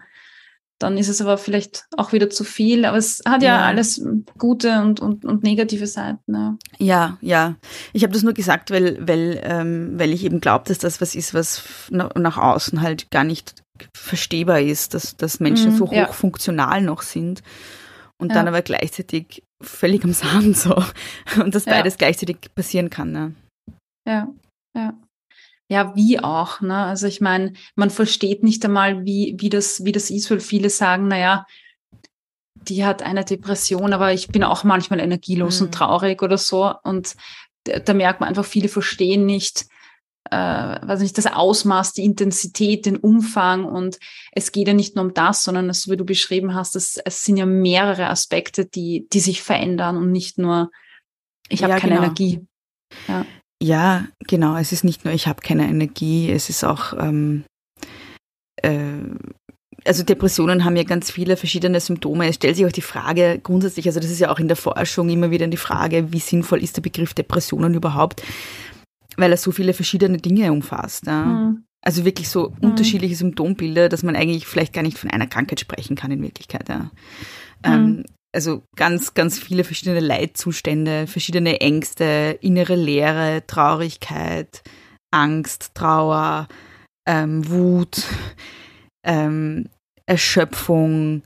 [0.81, 2.85] dann ist es aber vielleicht auch wieder zu viel.
[2.85, 3.66] Aber es hat ja, ja.
[3.66, 4.05] alles
[4.39, 6.35] gute und, und, und negative Seiten.
[6.35, 7.18] Ja, ja.
[7.20, 7.57] ja.
[7.93, 11.14] Ich habe das nur gesagt, weil, weil, ähm, weil ich eben glaube, dass das was
[11.14, 13.62] ist, was nach außen halt gar nicht
[13.95, 16.87] verstehbar ist, dass, dass Menschen mm, so hochfunktional ja.
[16.87, 17.43] noch sind
[18.18, 20.83] und dann aber gleichzeitig völlig am Sand so.
[21.43, 23.12] Und dass beides gleichzeitig passieren kann.
[23.12, 23.35] Ne?
[24.07, 24.28] Ja,
[24.76, 24.95] ja
[25.70, 26.76] ja, wie auch, ne?
[26.76, 30.68] Also ich meine, man versteht nicht einmal, wie, wie das, wie das ist, weil viele
[30.68, 31.46] sagen, naja,
[32.54, 35.66] die hat eine Depression, aber ich bin auch manchmal energielos mhm.
[35.66, 36.74] und traurig oder so.
[36.82, 37.14] Und
[37.64, 39.66] da, da, merkt man einfach, viele verstehen nicht,
[40.32, 43.64] äh, weiß nicht, das Ausmaß, die Intensität, den Umfang.
[43.64, 44.00] Und
[44.32, 47.24] es geht ja nicht nur um das, sondern so wie du beschrieben hast, es, es
[47.24, 50.72] sind ja mehrere Aspekte, die, die sich verändern und nicht nur,
[51.48, 52.06] ich habe ja, keine genau.
[52.06, 52.44] Energie.
[53.06, 53.24] Ja.
[53.62, 54.56] Ja, genau.
[54.56, 57.44] Es ist nicht nur, ich habe keine Energie, es ist auch, ähm,
[58.56, 58.78] äh,
[59.84, 62.28] also Depressionen haben ja ganz viele verschiedene Symptome.
[62.28, 65.08] Es stellt sich auch die Frage grundsätzlich, also das ist ja auch in der Forschung
[65.08, 68.22] immer wieder die Frage, wie sinnvoll ist der Begriff Depressionen überhaupt,
[69.16, 71.06] weil er so viele verschiedene Dinge umfasst.
[71.06, 71.24] Ja.
[71.24, 71.64] Mhm.
[71.82, 72.70] Also wirklich so mhm.
[72.70, 76.68] unterschiedliche Symptombilder, dass man eigentlich vielleicht gar nicht von einer Krankheit sprechen kann in Wirklichkeit.
[76.68, 76.78] Ja.
[76.78, 76.90] Mhm.
[77.64, 84.62] Ähm, also ganz, ganz viele verschiedene Leidzustände, verschiedene Ängste, innere Leere, Traurigkeit,
[85.11, 86.49] Angst, Trauer,
[87.07, 88.05] ähm, Wut,
[89.05, 89.68] ähm,
[90.07, 91.22] Erschöpfung,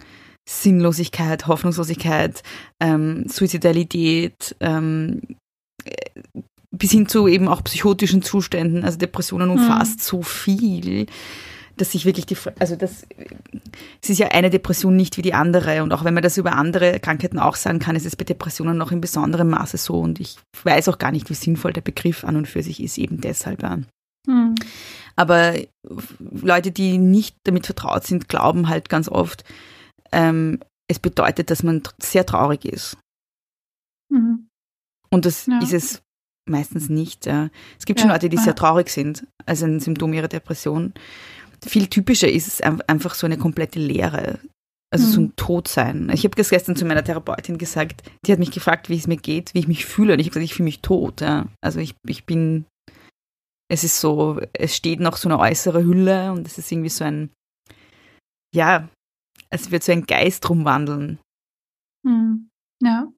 [0.49, 2.43] Sinnlosigkeit, Hoffnungslosigkeit,
[2.81, 5.23] ähm, Suizidalität, ähm,
[6.71, 8.85] bis hin zu eben auch psychotischen Zuständen.
[8.85, 10.03] Also Depressionen umfasst mhm.
[10.03, 11.07] so viel
[11.77, 13.07] dass sich wirklich die, also das,
[14.03, 16.53] es ist ja eine Depression nicht wie die andere und auch wenn man das über
[16.53, 20.21] andere Krankheiten auch sagen kann, ist es bei Depressionen noch in besonderem Maße so und
[20.21, 23.21] ich weiß auch gar nicht, wie sinnvoll der Begriff an und für sich ist, eben
[23.21, 23.63] deshalb.
[24.27, 24.55] Hm.
[25.17, 25.55] Aber
[26.19, 29.45] Leute, die nicht damit vertraut sind, glauben halt ganz oft,
[30.13, 32.97] ähm, es bedeutet, dass man sehr traurig ist.
[34.11, 34.49] Mhm.
[35.11, 35.61] Und das ja.
[35.61, 36.03] ist es
[36.47, 37.27] meistens nicht.
[37.27, 37.49] Ja.
[37.79, 40.93] Es gibt ja, schon Leute, die sehr traurig sind, als ein Symptom ihrer Depression
[41.67, 44.39] viel typischer ist es einfach so eine komplette Leere.
[44.91, 45.11] Also mhm.
[45.11, 46.11] so ein Todsein.
[46.11, 49.17] Ich habe das gestern zu meiner Therapeutin gesagt, die hat mich gefragt, wie es mir
[49.17, 50.13] geht, wie ich mich fühle.
[50.13, 51.21] Und ich habe gesagt, ich fühle mich tot.
[51.21, 51.49] Ja.
[51.61, 52.67] Also ich, ich bin,
[53.69, 57.03] es ist so, es steht noch so eine äußere Hülle und es ist irgendwie so
[57.03, 57.31] ein,
[58.55, 58.89] ja,
[59.51, 61.19] es wird so ein Geist rumwandeln.
[62.07, 62.51] Mhm.
[62.81, 63.09] Ja.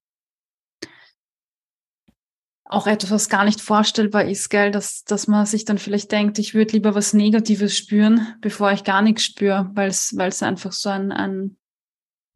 [2.69, 6.39] Auch etwas, was gar nicht vorstellbar ist, gell, dass, dass man sich dann vielleicht denkt,
[6.39, 10.43] ich würde lieber was Negatives spüren, bevor ich gar nichts spüre, weil es, weil es
[10.43, 11.57] einfach so ein, ein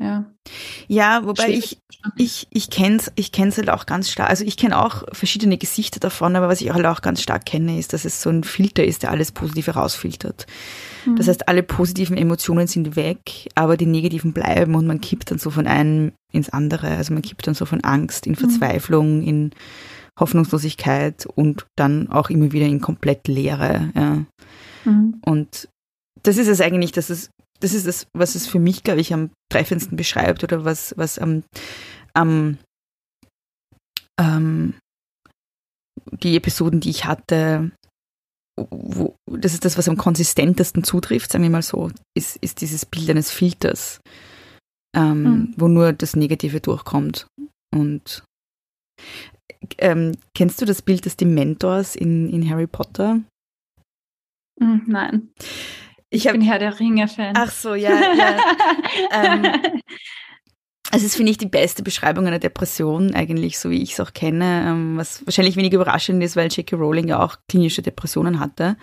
[0.00, 0.24] ja.
[0.88, 1.78] Ja, wobei ich,
[2.16, 4.30] ich, ich kenne es ich kenn's halt auch ganz stark.
[4.30, 7.78] Also ich kenne auch verschiedene Gesichter davon, aber was ich halt auch ganz stark kenne,
[7.78, 10.46] ist, dass es so ein Filter ist, der alles Positive rausfiltert.
[11.04, 11.16] Mhm.
[11.16, 15.38] Das heißt, alle positiven Emotionen sind weg, aber die negativen bleiben und man kippt dann
[15.38, 16.88] so von einem ins andere.
[16.88, 18.36] Also man kippt dann so von Angst in mhm.
[18.36, 19.26] Verzweiflung, mhm.
[19.26, 19.50] in
[20.18, 23.90] Hoffnungslosigkeit und dann auch immer wieder in komplett Leere.
[23.94, 24.24] Ja.
[24.84, 25.20] Mhm.
[25.24, 25.68] Und
[26.22, 27.30] das ist es eigentlich, dass es
[27.60, 31.18] das ist das, was es für mich, glaube ich, am treffendsten beschreibt oder was, was
[31.18, 31.44] am,
[32.14, 32.58] am
[34.18, 34.74] ähm,
[36.12, 37.70] die Episoden, die ich hatte,
[38.56, 42.86] wo, das ist das, was am konsistentesten zutrifft, sagen wir mal so, ist, ist dieses
[42.86, 44.00] Bild eines Filters,
[44.96, 45.54] ähm, mhm.
[45.56, 47.26] wo nur das Negative durchkommt.
[47.74, 48.24] Und
[49.78, 53.20] ähm, kennst du das Bild des Dementors in, in Harry Potter?
[54.58, 55.28] Mhm, nein.
[56.10, 57.34] Ich, ich bin Herr der Ringe-Fan.
[57.36, 57.90] Ach so, ja.
[57.90, 58.36] ja.
[59.12, 59.46] ähm,
[60.90, 64.12] also das finde ich die beste Beschreibung einer Depression eigentlich, so wie ich es auch
[64.12, 66.76] kenne, ähm, was wahrscheinlich wenig überraschend ist, weil J.K.
[66.76, 68.76] Rowling ja auch klinische Depressionen hatte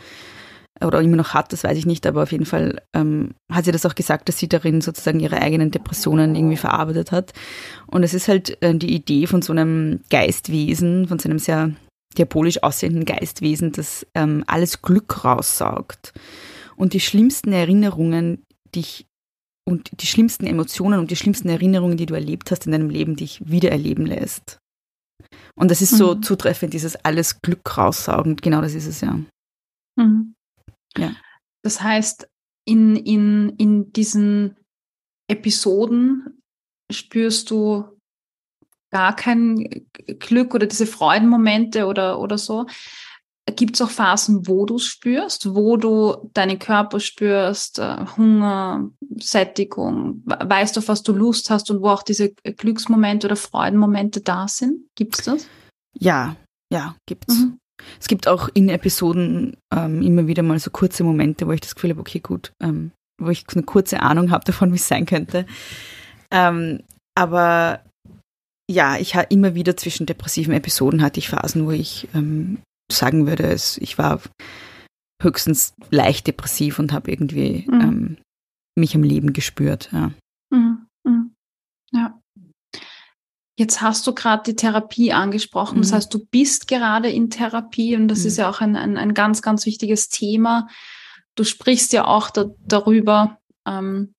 [0.83, 3.71] oder immer noch hat, das weiß ich nicht, aber auf jeden Fall ähm, hat sie
[3.71, 7.33] das auch gesagt, dass sie darin sozusagen ihre eigenen Depressionen irgendwie verarbeitet hat.
[7.87, 11.71] Und es ist halt äh, die Idee von so einem Geistwesen, von so einem sehr
[12.17, 16.13] diabolisch aussehenden Geistwesen, das ähm, alles Glück raussaugt
[16.75, 19.05] und die schlimmsten Erinnerungen, dich
[19.67, 23.17] und die schlimmsten Emotionen und die schlimmsten Erinnerungen, die du erlebt hast in deinem Leben,
[23.17, 24.59] dich wiedererleben lässt.
[25.55, 25.97] Und das ist mhm.
[25.97, 28.37] so zutreffend, dieses alles Glück raussaugen.
[28.37, 29.19] Genau das ist es ja.
[29.97, 30.35] Mhm.
[30.97, 31.15] Ja.
[31.63, 32.27] Das heißt,
[32.65, 34.57] in, in, in diesen
[35.27, 36.41] Episoden
[36.91, 37.85] spürst du
[38.91, 39.85] gar kein
[40.19, 42.65] Glück oder diese Freudenmomente oder, oder so,
[43.55, 48.91] Gibt es auch Phasen, wo du es spürst, wo du deinen Körper spürst, äh, Hunger,
[49.15, 54.19] Sättigung, weißt du, auf was du Lust hast und wo auch diese Glücksmomente oder Freudenmomente
[54.19, 54.89] da sind?
[54.95, 55.47] Gibt es das?
[55.97, 56.35] Ja,
[56.69, 57.35] ja, gibt's.
[57.35, 57.59] Mhm.
[57.99, 61.75] Es gibt auch in Episoden ähm, immer wieder mal so kurze Momente, wo ich das
[61.75, 65.05] Gefühl habe, okay, gut, ähm, wo ich eine kurze Ahnung habe davon, wie es sein
[65.05, 65.45] könnte.
[66.31, 66.81] Ähm,
[67.15, 67.81] aber
[68.69, 72.59] ja, ich habe immer wieder zwischen depressiven Episoden hatte ich Phasen, wo ich ähm,
[72.91, 74.21] sagen würde, es, ich war
[75.21, 77.81] höchstens leicht depressiv und habe irgendwie mhm.
[77.81, 78.17] ähm,
[78.75, 79.89] mich am Leben gespürt.
[79.91, 80.11] Ja.
[80.51, 80.87] Mhm.
[81.03, 81.31] Mhm.
[81.91, 82.19] ja.
[83.57, 85.81] Jetzt hast du gerade die Therapie angesprochen.
[85.81, 85.95] Das mhm.
[85.95, 88.41] heißt, du bist gerade in Therapie und das ist mhm.
[88.41, 90.67] ja auch ein, ein, ein, ganz, ganz wichtiges Thema.
[91.35, 94.13] Du sprichst ja auch da, darüber, ähm,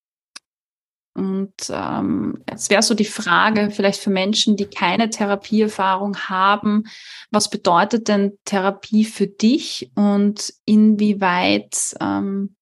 [1.19, 6.85] und ähm, jetzt wäre so die Frage, vielleicht für Menschen, die keine Therapieerfahrung haben,
[7.33, 12.55] was bedeutet denn Therapie für dich und inwieweit ähm,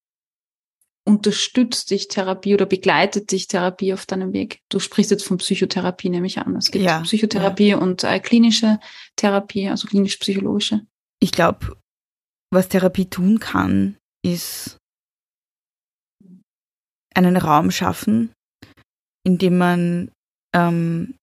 [1.06, 4.60] unterstützt dich Therapie oder begleitet dich Therapie auf deinem Weg?
[4.68, 6.56] Du sprichst jetzt von Psychotherapie, nehme ich an.
[6.56, 7.78] Es gibt ja, Psychotherapie ja.
[7.78, 8.80] und äh, klinische
[9.14, 10.84] Therapie, also klinisch-psychologische.
[11.20, 11.76] Ich glaube,
[12.52, 14.78] was Therapie tun kann, ist
[17.14, 18.32] einen Raum schaffen,
[19.24, 20.10] indem man
[20.54, 21.14] ähm,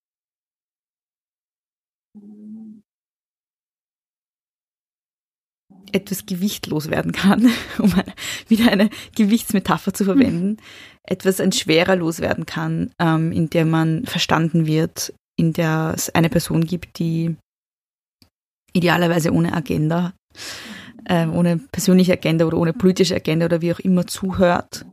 [5.93, 7.93] etwas gewichtlos werden kann, um
[8.47, 10.57] wieder eine Gewichtsmetapher zu verwenden,
[11.03, 16.29] etwas ein schwerer loswerden kann, ähm, in der man verstanden wird, in der es eine
[16.29, 17.35] Person gibt, die
[18.73, 20.13] idealerweise ohne Agenda,
[21.05, 24.85] äh, ohne persönliche Agenda oder ohne politische Agenda oder wie auch immer zuhört.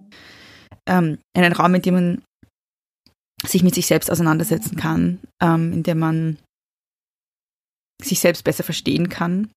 [0.87, 2.23] Ähm, einen Raum, in dem man
[3.47, 6.39] sich mit sich selbst auseinandersetzen kann, ähm, in der man
[8.03, 9.51] sich selbst besser verstehen kann.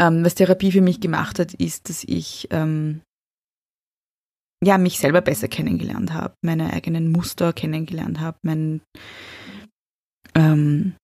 [0.00, 3.02] Ähm, was Therapie für mich gemacht hat, ist, dass ich ähm,
[4.64, 8.80] ja, mich selber besser kennengelernt habe, meine eigenen Muster kennengelernt habe, mein,
[10.34, 10.96] ähm,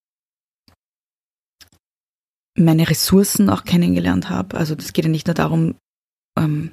[2.59, 4.57] meine Ressourcen auch kennengelernt habe.
[4.57, 5.77] Also das geht ja nicht nur darum,
[6.39, 6.73] ähm,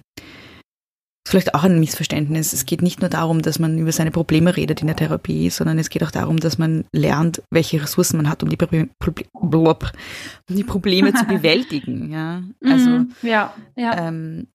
[1.27, 2.53] ist vielleicht auch ein Missverständnis.
[2.53, 5.77] Es geht nicht nur darum, dass man über seine Probleme redet in der Therapie, sondern
[5.77, 10.55] es geht auch darum, dass man lernt, welche Ressourcen man hat, um die, Proble um
[10.55, 12.13] die Probleme zu bewältigen.
[12.13, 14.07] Ja, also mhm, ja, ja.
[14.07, 14.47] Ähm,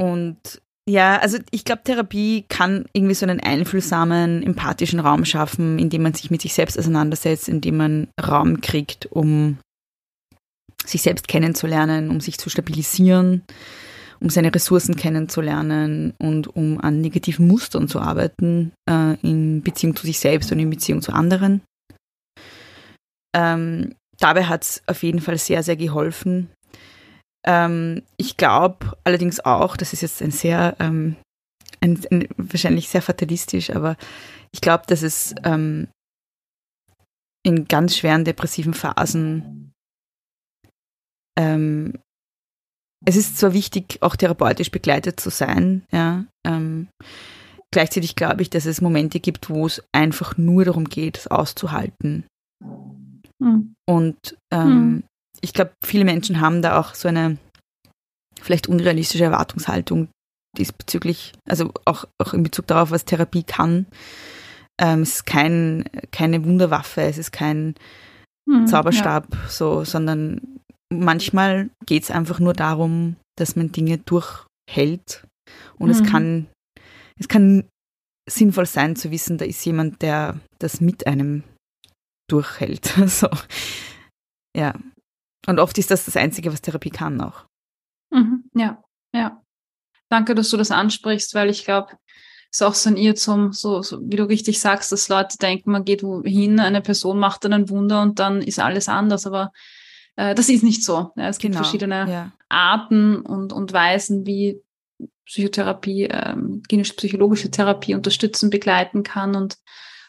[0.00, 0.38] und
[0.88, 6.00] ja, also ich glaube, Therapie kann irgendwie so einen einfühlsamen, empathischen Raum schaffen, in dem
[6.00, 9.58] man sich mit sich selbst auseinandersetzt, in dem man Raum kriegt, um
[10.82, 13.42] sich selbst kennenzulernen, um sich zu stabilisieren
[14.20, 20.06] um seine Ressourcen kennenzulernen und um an negativen Mustern zu arbeiten äh, in Beziehung zu
[20.06, 21.62] sich selbst und in Beziehung zu anderen.
[23.36, 26.50] ähm, dabei hat es auf jeden Fall sehr, sehr geholfen.
[27.46, 31.16] Ähm, ich glaube allerdings auch, das ist jetzt ein sehr, ähm,
[31.80, 33.96] ein, ein, wahrscheinlich sehr fatalistisch, aber
[34.52, 35.88] ich glaube, dass es ähm,
[37.44, 39.72] in ganz schweren depressiven Phasen
[41.38, 41.98] ähm,
[43.06, 46.24] es ist zwar wichtig, auch therapeutisch begleitet zu sein, ja.
[46.46, 46.88] Ähm,
[47.72, 52.24] gleichzeitig glaube ich, dass es Momente gibt, wo es einfach nur darum geht, es auszuhalten.
[53.38, 53.74] Mhm.
[53.88, 55.04] Und ähm, mhm.
[55.40, 57.38] ich glaube, viele Menschen haben da auch so eine
[58.40, 60.08] vielleicht unrealistische Erwartungshaltung
[60.58, 63.86] diesbezüglich, also auch, auch in Bezug darauf, was Therapie kann.
[64.80, 67.74] Ähm, es ist kein, keine Wunderwaffe, es ist kein
[68.46, 69.48] mhm, Zauberstab, ja.
[69.48, 70.40] so, sondern
[70.92, 75.26] manchmal geht es einfach nur darum, dass man Dinge durchhält.
[75.78, 76.06] Und es mhm.
[76.06, 76.46] kann,
[77.18, 77.68] es kann
[78.28, 81.44] sinnvoll sein zu wissen, da ist jemand, der das mit einem
[82.28, 82.84] durchhält.
[83.06, 83.28] so.
[84.56, 84.74] Ja.
[85.46, 87.44] Und oft ist das das Einzige, was Therapie kann auch.
[88.12, 88.44] Mhm.
[88.54, 88.82] Ja,
[89.14, 89.42] ja.
[90.08, 91.96] Danke, dass du das ansprichst, weil ich glaube,
[92.50, 95.72] es ist auch so ein Irrtum, so, so wie du richtig sagst, dass Leute denken,
[95.72, 99.26] man geht wohin, eine Person macht dann ein Wunder und dann ist alles anders.
[99.26, 99.52] Aber
[100.16, 101.12] äh, das ist nicht so.
[101.16, 102.32] Ja, es gibt genau, verschiedene ja.
[102.48, 104.60] Arten und, und Weisen, wie
[105.26, 109.58] Psychotherapie, ähm, klinisch-psychologische Therapie unterstützen, begleiten kann und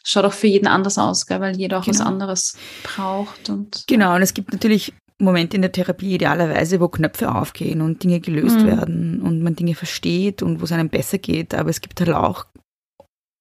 [0.03, 1.99] es schaut auch für jeden anders aus, gell, weil jeder auch genau.
[1.99, 3.49] was anderes braucht.
[3.49, 8.03] Und, genau, und es gibt natürlich Momente in der Therapie idealerweise, wo Knöpfe aufgehen und
[8.03, 8.67] Dinge gelöst mhm.
[8.67, 11.55] werden und man Dinge versteht und wo es einem besser geht.
[11.55, 12.45] Aber es gibt halt auch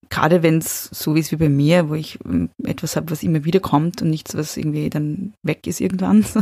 [0.09, 3.43] gerade wenn es so ist wie bei mir, wo ich ähm, etwas habe, was immer
[3.43, 6.25] wieder kommt und nichts, was irgendwie dann weg ist irgendwann.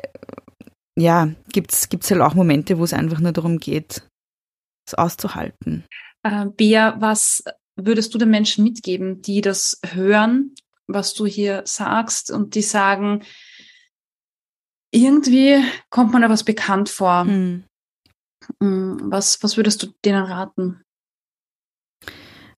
[0.00, 4.02] Äh, ja, gibt es halt auch Momente, wo es einfach nur darum geht,
[4.86, 5.84] es auszuhalten.
[6.22, 7.42] Äh, Bea, was
[7.76, 10.54] würdest du den Menschen mitgeben, die das hören,
[10.86, 13.22] was du hier sagst und die sagen,
[14.92, 17.24] irgendwie kommt man da was bekannt vor.
[17.24, 17.64] Hm.
[18.62, 20.82] hm was, was würdest du denen raten?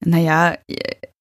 [0.04, 0.56] Naja,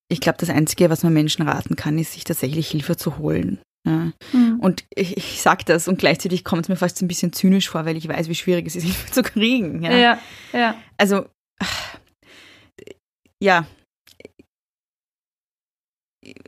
[0.10, 3.60] ich glaube, das Einzige, was man Menschen raten kann, ist, sich tatsächlich Hilfe zu holen.
[3.86, 4.12] Ja.
[4.34, 4.60] Mhm.
[4.60, 7.86] Und ich, ich sage das und gleichzeitig kommt es mir fast ein bisschen zynisch vor,
[7.86, 9.84] weil ich weiß, wie schwierig es ist, Hilfe zu kriegen.
[9.84, 10.20] Ja, ja.
[10.54, 10.76] ja.
[10.98, 11.26] Also,
[13.42, 13.66] ja.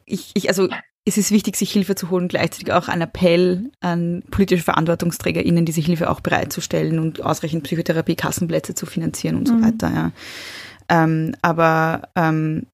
[0.05, 0.67] Ich, ich, also,
[1.05, 5.82] es ist wichtig, sich Hilfe zu holen, gleichzeitig auch ein Appell an politische VerantwortungsträgerInnen, diese
[5.82, 9.59] Hilfe auch bereitzustellen und ausreichend Psychotherapie-Kassenplätze zu finanzieren und mhm.
[9.59, 10.11] so weiter, ja.
[10.91, 12.67] Ähm, aber ähm,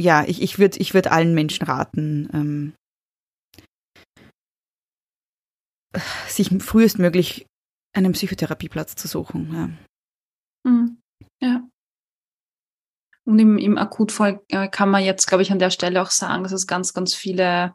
[0.00, 2.72] ja, ich, ich würde ich würd allen Menschen raten, ähm,
[6.26, 7.46] sich frühestmöglich
[7.94, 9.78] einen Psychotherapieplatz zu suchen.
[10.64, 10.70] Ja.
[10.70, 10.98] Mhm.
[11.42, 11.68] ja.
[13.26, 16.44] Und im, im Akutfall äh, kann man jetzt, glaube ich, an der Stelle auch sagen,
[16.44, 17.74] dass es ganz, ganz viele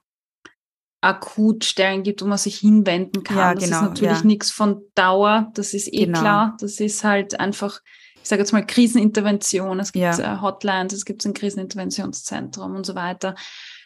[1.04, 3.38] Akutstellen gibt, wo man sich hinwenden kann.
[3.38, 4.26] Ja, das genau, ist natürlich ja.
[4.26, 6.20] nichts von Dauer, das ist eh genau.
[6.20, 6.58] klar.
[6.60, 7.82] Das ist halt einfach
[8.22, 10.36] ich sage jetzt mal Krisenintervention, es gibt ja.
[10.36, 13.36] Äh, Hotlines, es gibt ein Kriseninterventionszentrum und so weiter.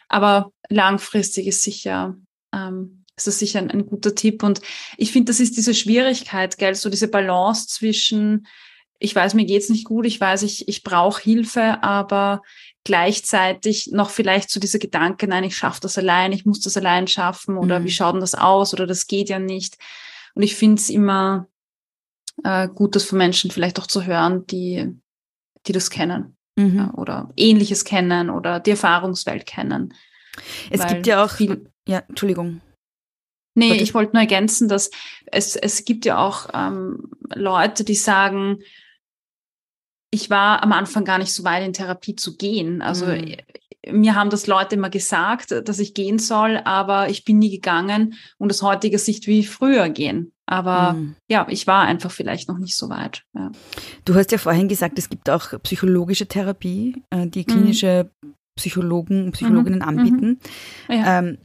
[0.08, 2.16] Aber langfristig ist sicher,
[2.52, 4.42] ähm, ist das sicher ein, ein guter Tipp.
[4.42, 4.60] Und
[4.96, 8.46] ich finde, das ist diese Schwierigkeit, gell, so diese Balance zwischen,
[8.98, 12.42] ich weiß, mir geht's nicht gut, ich weiß, ich, ich brauche Hilfe, aber
[12.84, 17.08] gleichzeitig noch vielleicht so diese Gedanken, nein, ich schaffe das allein, ich muss das allein
[17.08, 17.84] schaffen oder mhm.
[17.84, 19.76] wie schaut denn das aus oder das geht ja nicht.
[20.34, 21.48] Und ich finde es immer
[22.44, 24.94] äh, Gutes von Menschen vielleicht auch zu hören, die,
[25.66, 26.76] die das kennen mhm.
[26.76, 29.94] ja, oder ähnliches kennen oder die Erfahrungswelt kennen.
[30.70, 32.60] Es Weil gibt ja auch, viel, ja, Entschuldigung.
[33.54, 34.90] Nee, ich, ich wollte nur ergänzen, dass
[35.26, 38.58] es, es gibt ja auch ähm, Leute, die sagen,
[40.10, 42.82] ich war am Anfang gar nicht so weit in Therapie zu gehen.
[42.82, 43.36] Also mhm.
[43.90, 48.14] mir haben das Leute immer gesagt, dass ich gehen soll, aber ich bin nie gegangen
[48.36, 50.32] und aus heutiger Sicht wie früher gehen.
[50.46, 51.16] Aber mhm.
[51.28, 53.24] ja, ich war einfach vielleicht noch nicht so weit.
[53.34, 53.50] Ja.
[54.04, 58.34] Du hast ja vorhin gesagt, es gibt auch psychologische Therapie, äh, die klinische mhm.
[58.56, 59.84] Psychologen und Psychologinnen mhm.
[59.88, 60.40] anbieten.
[60.88, 61.18] Ja.
[61.18, 61.38] Ähm,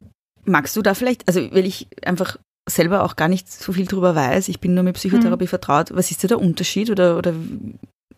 [0.46, 2.38] magst du da vielleicht, also weil ich einfach
[2.70, 5.50] selber auch gar nicht so viel drüber weiß, ich bin nur mit Psychotherapie mhm.
[5.50, 7.34] vertraut, was ist da der Unterschied oder, oder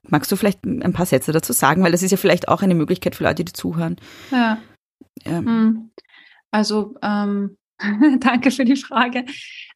[0.07, 2.75] magst du vielleicht ein paar Sätze dazu sagen, weil das ist ja vielleicht auch eine
[2.75, 3.95] Möglichkeit für Leute, die zuhören.
[4.31, 4.59] Ja.
[5.25, 5.91] Ähm.
[6.51, 7.57] Also ähm,
[8.19, 9.25] Danke für die Frage.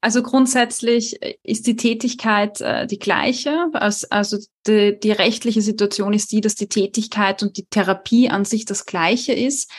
[0.01, 3.67] Also grundsätzlich ist die Tätigkeit äh, die gleiche.
[3.73, 4.37] Also
[4.67, 8.85] die, die rechtliche Situation ist die, dass die Tätigkeit und die Therapie an sich das
[8.85, 9.71] gleiche ist.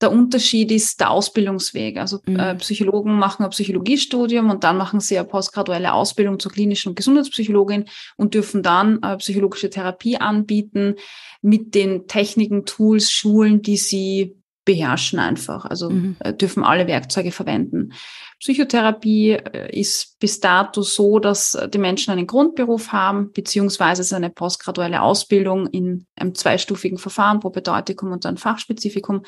[0.00, 1.98] Der Unterschied ist der Ausbildungsweg.
[1.98, 2.38] Also äh, mhm.
[2.38, 7.86] äh, Psychologen machen ein Psychologiestudium und dann machen sie eine postgraduelle Ausbildung zur klinischen Gesundheitspsychologin
[8.16, 10.94] und dürfen dann äh, psychologische Therapie anbieten
[11.42, 14.37] mit den Techniken, Tools, Schulen, die sie
[14.68, 15.64] beherrschen einfach.
[15.64, 16.16] Also mhm.
[16.18, 17.94] Äh, dürfen alle Werkzeuge verwenden.
[18.38, 24.28] Psychotherapie äh, ist bis dato so, dass die Menschen einen Grundberuf haben, beziehungsweise es eine
[24.28, 29.22] postgraduelle Ausbildung in einem zweistufigen Verfahren, Propedeutikum und dann Fachspezifikum,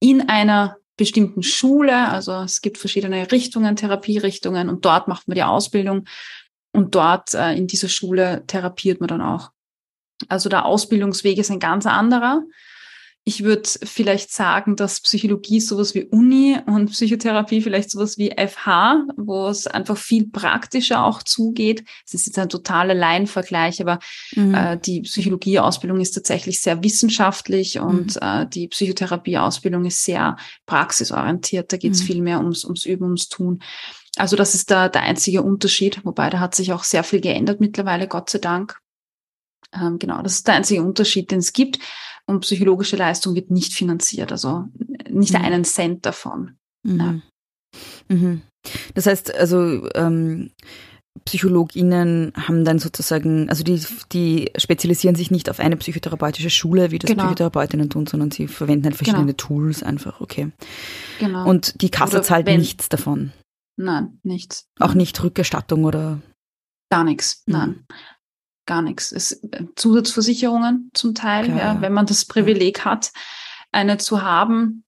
[0.00, 2.08] in einer bestimmten Schule.
[2.08, 6.06] Also es gibt verschiedene Richtungen, Therapierichtungen und dort macht man die Ausbildung
[6.72, 9.50] und dort äh, in dieser Schule therapiert man dann auch.
[10.28, 12.42] Also der Ausbildungsweg ist ein ganz anderer.
[13.26, 19.06] Ich würde vielleicht sagen, dass Psychologie sowas wie Uni und Psychotherapie vielleicht sowas wie FH,
[19.16, 21.84] wo es einfach viel praktischer auch zugeht.
[22.06, 23.98] Es ist jetzt ein totaler Laienvergleich, aber
[24.36, 24.54] mhm.
[24.54, 28.20] äh, die Psychologieausbildung ist tatsächlich sehr wissenschaftlich und mhm.
[28.20, 31.72] äh, die Psychotherapieausbildung ist sehr praxisorientiert.
[31.72, 32.06] Da geht es mhm.
[32.06, 33.62] viel mehr ums, ums Üben, ums Tun.
[34.16, 37.58] Also das ist da der einzige Unterschied, wobei da hat sich auch sehr viel geändert
[37.58, 38.83] mittlerweile, Gott sei Dank.
[39.74, 41.78] Ähm, genau, das ist der einzige Unterschied, den es gibt
[42.26, 44.66] und psychologische Leistung wird nicht finanziert, also
[45.10, 45.44] nicht mhm.
[45.44, 46.56] einen Cent davon.
[46.82, 46.98] Mhm.
[46.98, 48.16] Ja.
[48.16, 48.42] Mhm.
[48.94, 50.50] Das heißt, also ähm,
[51.24, 53.80] PsychologInnen haben dann sozusagen, also die,
[54.12, 57.24] die spezialisieren sich nicht auf eine psychotherapeutische Schule, wie das genau.
[57.24, 59.36] Psychotherapeutinnen tun, sondern sie verwenden halt verschiedene genau.
[59.36, 60.50] Tools einfach, okay.
[61.20, 61.48] Genau.
[61.48, 63.32] Und die Kasse oder zahlt wenn, nichts davon.
[63.76, 64.66] Nein, nichts.
[64.78, 66.20] Auch nicht Rückerstattung oder?
[66.90, 67.52] Gar nichts, mhm.
[67.52, 67.86] nein
[68.66, 69.12] gar nichts.
[69.12, 73.12] Es, äh, Zusatzversicherungen zum Teil, ja, wenn man das Privileg hat,
[73.72, 74.84] eine zu haben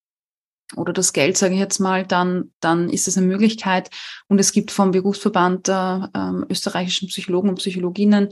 [0.75, 3.91] oder das Geld, sage ich jetzt mal, dann, dann ist es eine Möglichkeit.
[4.29, 8.31] Und es gibt vom Berufsverband der ähm, österreichischen Psychologen und Psychologinnen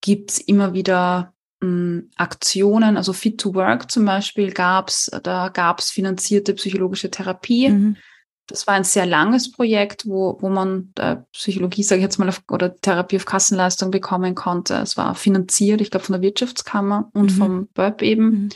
[0.00, 6.54] gibt's immer wieder ähm, Aktionen, also Fit to Work zum Beispiel gab's, da gab's finanzierte
[6.54, 7.68] psychologische Therapie.
[7.68, 7.96] Mhm.
[8.48, 12.28] Das war ein sehr langes Projekt, wo, wo man äh, Psychologie, sage ich jetzt mal,
[12.28, 14.74] auf, oder Therapie auf Kassenleistung bekommen konnte.
[14.74, 17.36] Es war finanziert, ich glaube, von der Wirtschaftskammer und mhm.
[17.36, 18.24] vom BÖP eben.
[18.24, 18.48] Mhm.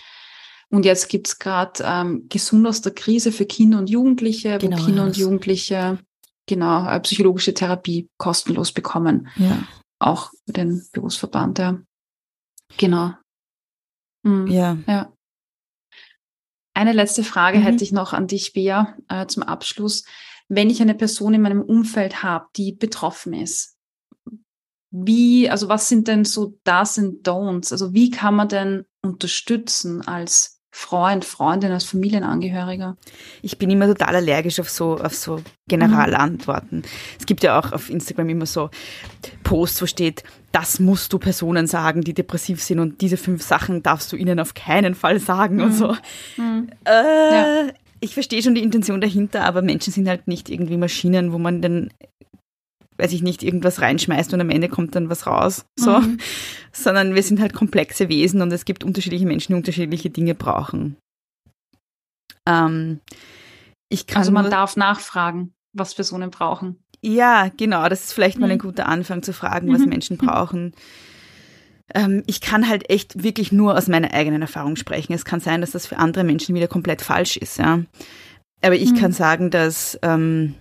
[0.68, 4.84] Und jetzt gibt's gerade ähm, Gesund aus der Krise für Kinder und Jugendliche, genau, wo
[4.84, 5.98] Kinder und Jugendliche
[6.46, 9.28] genau äh, psychologische Therapie kostenlos bekommen.
[9.36, 9.62] Ja.
[9.98, 11.80] Auch den Berufsverband, ja.
[12.76, 13.12] Genau.
[14.22, 14.48] Mhm.
[14.48, 14.76] Ja.
[14.86, 15.12] ja.
[16.76, 17.62] Eine letzte Frage mhm.
[17.62, 20.04] hätte ich noch an dich, Bea, äh, zum Abschluss.
[20.48, 23.78] Wenn ich eine Person in meinem Umfeld habe, die betroffen ist,
[24.90, 27.72] wie, also was sind denn so Das und Don'ts?
[27.72, 32.98] Also wie kann man denn unterstützen als Freund, Freundin, als Familienangehöriger?
[33.40, 36.80] Ich bin immer total allergisch auf so, auf so Generalantworten.
[36.80, 36.84] Mhm.
[37.18, 38.68] Es gibt ja auch auf Instagram immer so
[39.42, 40.22] Posts, wo steht,
[40.52, 44.38] das musst du Personen sagen, die depressiv sind und diese fünf Sachen darfst du ihnen
[44.38, 45.62] auf keinen Fall sagen mhm.
[45.62, 45.96] und so.
[46.36, 46.68] Mhm.
[46.84, 47.66] Äh, ja.
[48.00, 51.62] Ich verstehe schon die Intention dahinter, aber Menschen sind halt nicht irgendwie Maschinen, wo man
[51.62, 51.88] dann
[52.98, 55.66] weiß ich nicht, irgendwas reinschmeißt und am Ende kommt dann was raus.
[55.78, 55.98] So.
[55.98, 56.18] Mhm.
[56.72, 60.96] Sondern wir sind halt komplexe Wesen und es gibt unterschiedliche Menschen, die unterschiedliche Dinge brauchen.
[62.46, 63.00] Ähm,
[64.14, 66.78] also man darf nachfragen, was Personen brauchen.
[67.02, 67.88] Ja, genau.
[67.88, 68.62] Das ist vielleicht mal ein mhm.
[68.62, 69.88] guter Anfang zu fragen, was mhm.
[69.88, 70.74] Menschen brauchen.
[71.94, 75.12] Ähm, ich kann halt echt wirklich nur aus meiner eigenen Erfahrung sprechen.
[75.12, 77.58] Es kann sein, dass das für andere Menschen wieder komplett falsch ist.
[77.58, 77.80] Ja.
[78.62, 78.96] Aber ich mhm.
[78.96, 80.54] kann sagen, dass ähm,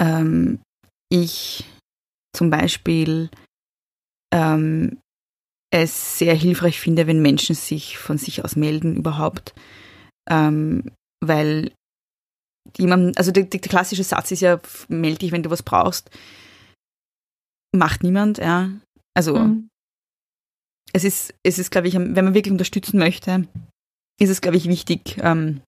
[0.00, 0.60] ähm,
[1.10, 1.64] ich
[2.34, 3.30] zum Beispiel
[4.32, 4.98] ähm,
[5.72, 9.54] es sehr hilfreich finde, wenn Menschen sich von sich aus melden überhaupt,
[10.28, 10.90] ähm,
[11.24, 11.72] weil
[12.76, 16.10] jemand, also der, der, klassische Satz ist ja, melde dich, wenn du was brauchst.
[17.74, 18.70] Macht niemand, ja.
[19.14, 19.68] Also mhm.
[20.92, 23.48] es ist, es ist, glaube ich, wenn man wirklich unterstützen möchte,
[24.20, 25.62] ist es, glaube ich, wichtig, ähm,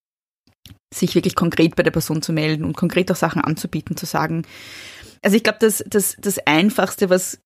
[0.94, 4.44] sich wirklich konkret bei der Person zu melden und konkret auch Sachen anzubieten, zu sagen.
[5.22, 7.40] Also ich glaube, das, das, das Einfachste, was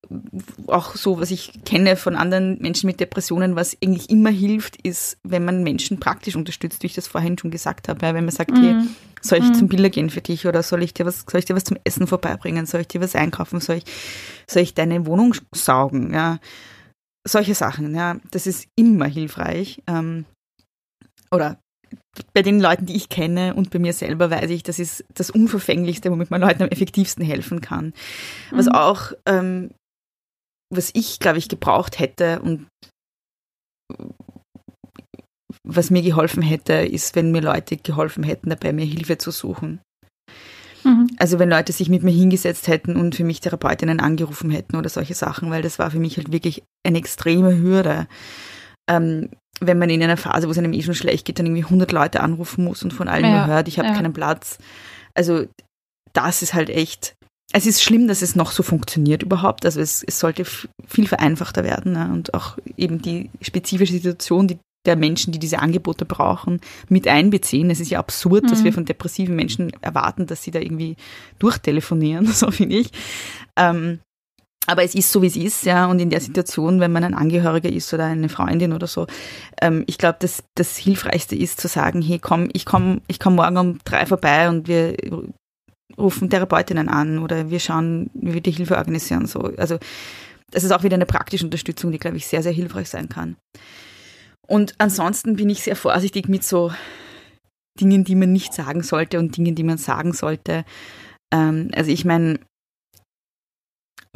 [0.66, 5.16] auch so, was ich kenne von anderen Menschen mit Depressionen, was eigentlich immer hilft, ist,
[5.22, 8.00] wenn man Menschen praktisch unterstützt, wie ich das vorhin schon gesagt habe.
[8.00, 8.56] Wenn man sagt, mhm.
[8.56, 8.88] hey,
[9.20, 9.54] soll ich mhm.
[9.54, 11.76] zum Bilder gehen für dich oder soll ich dir was, soll ich dir was zum
[11.84, 12.66] Essen vorbeibringen?
[12.66, 13.60] Soll ich dir was einkaufen?
[13.60, 13.84] Soll ich,
[14.50, 16.12] soll ich deine Wohnung saugen?
[16.12, 16.40] Ja,
[17.24, 18.16] solche Sachen, ja.
[18.32, 19.84] Das ist immer hilfreich.
[19.86, 20.24] Ähm,
[21.30, 21.60] oder
[22.34, 25.30] bei den Leuten, die ich kenne und bei mir selber weiß ich, das ist das
[25.30, 27.92] Unverfänglichste, womit man Leuten am effektivsten helfen kann.
[28.50, 28.72] Was mhm.
[28.72, 29.70] auch, ähm,
[30.72, 32.66] was ich, glaube ich, gebraucht hätte und
[35.64, 39.80] was mir geholfen hätte, ist, wenn mir Leute geholfen hätten, dabei mir Hilfe zu suchen.
[40.84, 41.08] Mhm.
[41.18, 44.88] Also wenn Leute sich mit mir hingesetzt hätten und für mich Therapeutinnen angerufen hätten oder
[44.88, 48.06] solche Sachen, weil das war für mich halt wirklich eine extreme Hürde.
[48.88, 49.30] Ähm,
[49.60, 51.90] wenn man in einer Phase, wo es einem eh schon schlecht geht, dann irgendwie 100
[51.92, 53.94] Leute anrufen muss und von allen ja, nur hört, ich habe ja.
[53.94, 54.58] keinen Platz.
[55.14, 55.46] Also
[56.12, 57.14] das ist halt echt,
[57.52, 59.64] es ist schlimm, dass es noch so funktioniert überhaupt.
[59.64, 62.10] Also es, es sollte viel vereinfachter werden ne?
[62.12, 67.68] und auch eben die spezifische Situation, die der Menschen, die diese Angebote brauchen, mit einbeziehen.
[67.70, 68.48] Es ist ja absurd, mhm.
[68.48, 70.96] dass wir von depressiven Menschen erwarten, dass sie da irgendwie
[71.38, 72.90] durchtelefonieren, so finde ich.
[73.56, 74.00] Ähm,
[74.68, 75.86] aber es ist so, wie es ist, ja.
[75.86, 79.06] Und in der Situation, wenn man ein Angehöriger ist oder eine Freundin oder so,
[79.62, 83.36] ähm, ich glaube, das, das Hilfreichste ist zu sagen, hey, komm, ich komme ich komm
[83.36, 84.94] morgen um drei vorbei und wir
[85.96, 89.26] rufen Therapeutinnen an oder wir schauen, wie wir die Hilfe organisieren.
[89.26, 89.40] So.
[89.56, 89.78] Also
[90.50, 93.36] das ist auch wieder eine praktische Unterstützung, die, glaube ich, sehr, sehr hilfreich sein kann.
[94.46, 96.72] Und ansonsten bin ich sehr vorsichtig mit so
[97.80, 100.64] Dingen, die man nicht sagen sollte und Dingen, die man sagen sollte.
[101.32, 102.38] Ähm, also ich meine,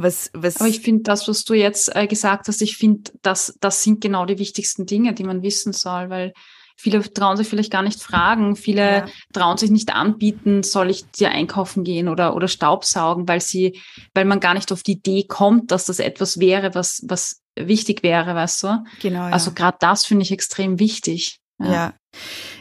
[0.02, 3.56] was, was Aber ich finde das, was du jetzt äh, gesagt hast, ich finde, das,
[3.60, 6.32] das sind genau die wichtigsten Dinge, die man wissen soll, weil
[6.76, 9.06] viele trauen sich vielleicht gar nicht fragen, viele ja.
[9.32, 13.80] trauen sich nicht anbieten, soll ich dir einkaufen gehen oder, oder Staubsaugen, weil sie,
[14.14, 18.02] weil man gar nicht auf die Idee kommt, dass das etwas wäre, was, was wichtig
[18.02, 18.84] wäre, weißt du?
[19.00, 19.26] Genau.
[19.26, 19.30] Ja.
[19.30, 21.38] Also gerade das finde ich extrem wichtig.
[21.60, 21.72] Ja.
[21.72, 21.94] ja.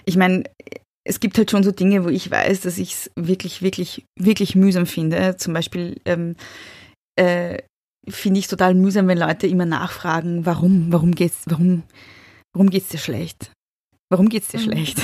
[0.05, 0.43] Ich meine,
[1.03, 4.55] es gibt halt schon so Dinge, wo ich weiß, dass ich es wirklich, wirklich, wirklich
[4.55, 5.35] mühsam finde.
[5.37, 6.35] Zum Beispiel ähm,
[7.21, 7.63] äh,
[8.07, 11.83] finde ich total mühsam, wenn Leute immer nachfragen, warum, warum geht's, warum,
[12.53, 13.51] warum geht's dir schlecht?
[14.09, 14.63] Warum geht's dir mhm.
[14.63, 14.99] schlecht?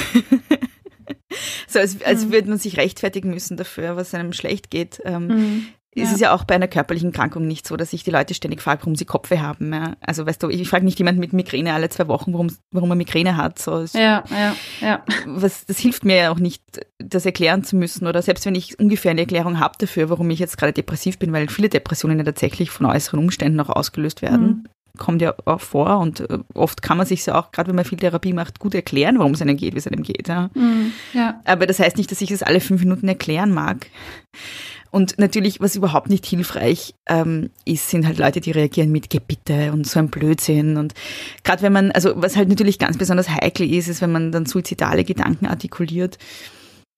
[1.67, 2.31] so als, als mhm.
[2.31, 5.01] würde man sich rechtfertigen müssen dafür, was einem schlecht geht.
[5.05, 5.67] Ähm, mhm.
[5.95, 6.03] Ja.
[6.03, 8.61] Es ist ja auch bei einer körperlichen Krankung nicht so, dass sich die Leute ständig
[8.61, 9.73] fragen, warum sie Kopfweh haben.
[9.73, 9.95] Ja.
[10.01, 12.95] Also weißt du, ich frage nicht jemand mit Migräne alle zwei Wochen, warum, warum er
[12.95, 13.57] Migräne hat.
[13.57, 15.03] So, ja, ja, ja.
[15.25, 16.61] Was, das hilft mir ja auch nicht,
[16.99, 18.05] das erklären zu müssen.
[18.05, 21.33] Oder selbst wenn ich ungefähr eine Erklärung habe dafür, warum ich jetzt gerade depressiv bin,
[21.33, 24.45] weil viele Depressionen ja tatsächlich von äußeren Umständen auch ausgelöst werden.
[24.45, 24.63] Mhm.
[24.97, 27.85] Kommt ja auch vor und äh, oft kann man sich ja auch, gerade wenn man
[27.85, 30.27] viel Therapie macht, gut erklären, warum es einem geht, wie es einem geht.
[30.27, 30.49] Ja.
[30.55, 31.39] Mhm, ja.
[31.45, 33.87] Aber das heißt nicht, dass ich es alle fünf Minuten erklären mag.
[34.91, 39.71] Und natürlich, was überhaupt nicht hilfreich ähm, ist, sind halt Leute, die reagieren mit Gebitte
[39.71, 40.77] und so ein Blödsinn.
[40.77, 40.93] Und
[41.43, 44.45] gerade wenn man, also was halt natürlich ganz besonders heikel ist, ist, wenn man dann
[44.45, 46.17] suizidale Gedanken artikuliert,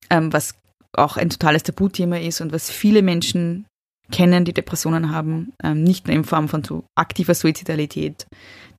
[0.10, 0.56] ähm, was
[0.94, 3.66] auch ein totales Tabuthema ist und was viele Menschen
[4.12, 8.26] kennen, die Depressionen haben, ähm, nicht nur in Form von so aktiver Suizidalität,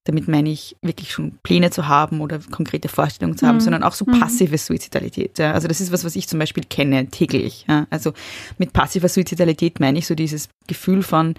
[0.04, 3.60] damit meine ich wirklich schon Pläne zu haben oder konkrete Vorstellungen zu haben, mhm.
[3.60, 4.18] sondern auch so mhm.
[4.18, 5.38] passive Suizidalität.
[5.38, 5.52] Ja.
[5.52, 7.66] Also das ist was, was ich zum Beispiel kenne täglich.
[7.68, 7.86] Ja.
[7.90, 8.12] Also
[8.58, 11.34] mit passiver Suizidalität meine ich so dieses Gefühl von,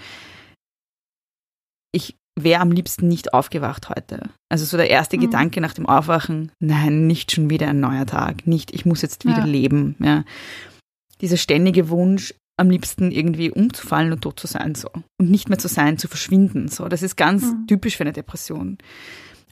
[1.91, 4.30] ich wäre am liebsten nicht aufgewacht heute.
[4.49, 5.22] Also so der erste mhm.
[5.22, 9.26] Gedanke nach dem Aufwachen, nein, nicht schon wieder ein neuer Tag, nicht, ich muss jetzt
[9.26, 9.45] wieder ja.
[9.45, 9.95] leben.
[9.99, 10.24] Ja.
[11.20, 14.89] Dieser ständige Wunsch, am liebsten irgendwie umzufallen und tot zu sein so
[15.20, 16.88] und nicht mehr zu sein, zu verschwinden so.
[16.88, 17.68] Das ist ganz mhm.
[17.68, 18.78] typisch für eine Depression.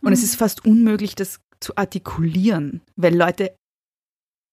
[0.01, 0.13] Und mhm.
[0.13, 3.55] es ist fast unmöglich, das zu artikulieren, weil Leute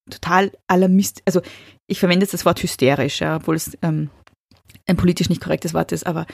[0.09, 1.41] total alarmist, also
[1.87, 4.09] ich verwende jetzt das Wort hysterisch, ja, obwohl es ähm,
[4.85, 6.25] ein politisch nicht korrektes Wort ist, aber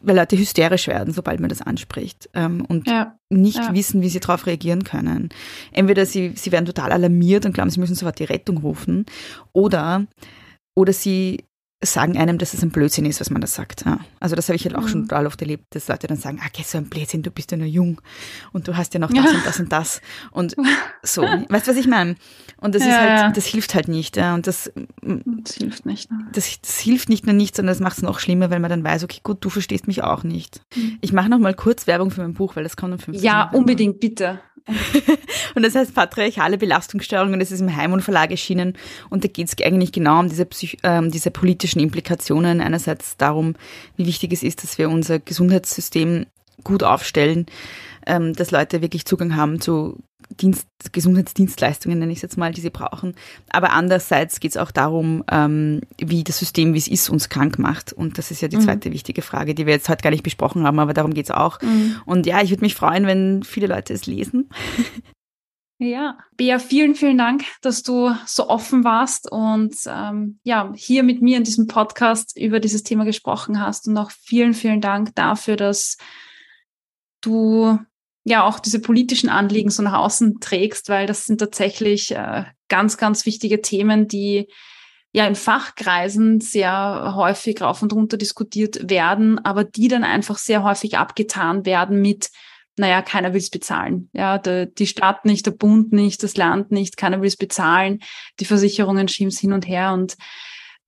[0.00, 3.74] weil Leute hysterisch werden, sobald man das anspricht ähm, und ja, nicht ja.
[3.74, 5.30] wissen, wie sie darauf reagieren können.
[5.72, 9.06] Entweder sie, sie werden total alarmiert und glauben, sie müssen sofort die Rettung rufen
[9.52, 10.06] oder
[10.74, 11.44] oder sie
[11.84, 13.84] sagen einem, dass es ein Blödsinn ist, was man da sagt.
[13.84, 13.98] Ja.
[14.20, 14.88] Also das habe ich halt auch mhm.
[14.88, 17.50] schon total oft erlebt, dass Leute dann sagen, ah, okay, so ein Blödsinn, du bist
[17.50, 18.00] ja nur jung
[18.52, 19.30] und du hast ja noch das ja.
[19.32, 20.00] und das und das
[20.30, 20.56] und
[21.02, 21.22] so.
[21.22, 22.14] weißt du, was ich meine?
[22.58, 24.16] Und das ja, ist halt, das hilft halt nicht.
[24.16, 24.34] Ja.
[24.34, 24.70] Und das,
[25.02, 26.10] das hilft nicht.
[26.10, 26.18] Ne?
[26.32, 28.84] Das, das, hilft nicht nur nicht, sondern das macht es noch schlimmer, weil man dann
[28.84, 30.60] weiß, okay, gut, du verstehst mich auch nicht.
[30.76, 30.98] Mhm.
[31.00, 33.50] Ich mache noch mal kurz Werbung für mein Buch, weil das kommt um 15 Ja,
[33.52, 34.40] unbedingt, bitte.
[35.54, 38.74] und das heißt patriarchale Belastungsstörung und es ist im Heimon Verlag erschienen
[39.10, 42.60] und da geht es eigentlich genau um diese, Psych ähm, diese politischen Implikationen.
[42.60, 43.54] Einerseits darum,
[43.96, 46.26] wie wichtig es ist, dass wir unser Gesundheitssystem
[46.64, 47.46] gut aufstellen,
[48.06, 49.98] ähm, dass Leute wirklich Zugang haben zu
[50.40, 53.14] Dienst, Gesundheitsdienstleistungen, nenne ich es jetzt mal, die sie brauchen.
[53.50, 57.58] Aber andererseits geht es auch darum, ähm, wie das System, wie es ist, uns krank
[57.58, 57.92] macht.
[57.92, 58.62] Und das ist ja die mhm.
[58.62, 61.30] zweite wichtige Frage, die wir jetzt heute gar nicht besprochen haben, aber darum geht es
[61.30, 61.60] auch.
[61.60, 61.96] Mhm.
[62.06, 64.48] Und ja, ich würde mich freuen, wenn viele Leute es lesen.
[65.82, 71.22] Ja, Bea, vielen, vielen Dank, dass du so offen warst und ähm, ja, hier mit
[71.22, 73.88] mir in diesem Podcast über dieses Thema gesprochen hast.
[73.88, 75.96] Und auch vielen, vielen Dank dafür, dass
[77.20, 77.80] du
[78.22, 82.96] ja auch diese politischen Anliegen so nach außen trägst, weil das sind tatsächlich äh, ganz,
[82.96, 84.46] ganz wichtige Themen, die
[85.10, 90.62] ja in Fachkreisen sehr häufig rauf und runter diskutiert werden, aber die dann einfach sehr
[90.62, 92.30] häufig abgetan werden mit,
[92.78, 94.08] naja, keiner will es bezahlen.
[94.12, 98.00] Ja, der, die Stadt nicht, der Bund nicht, das Land nicht, keiner will es bezahlen,
[98.40, 100.16] die Versicherungen schieben es hin und her und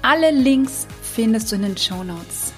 [0.00, 2.53] Alle Links findest du in den Show Notes.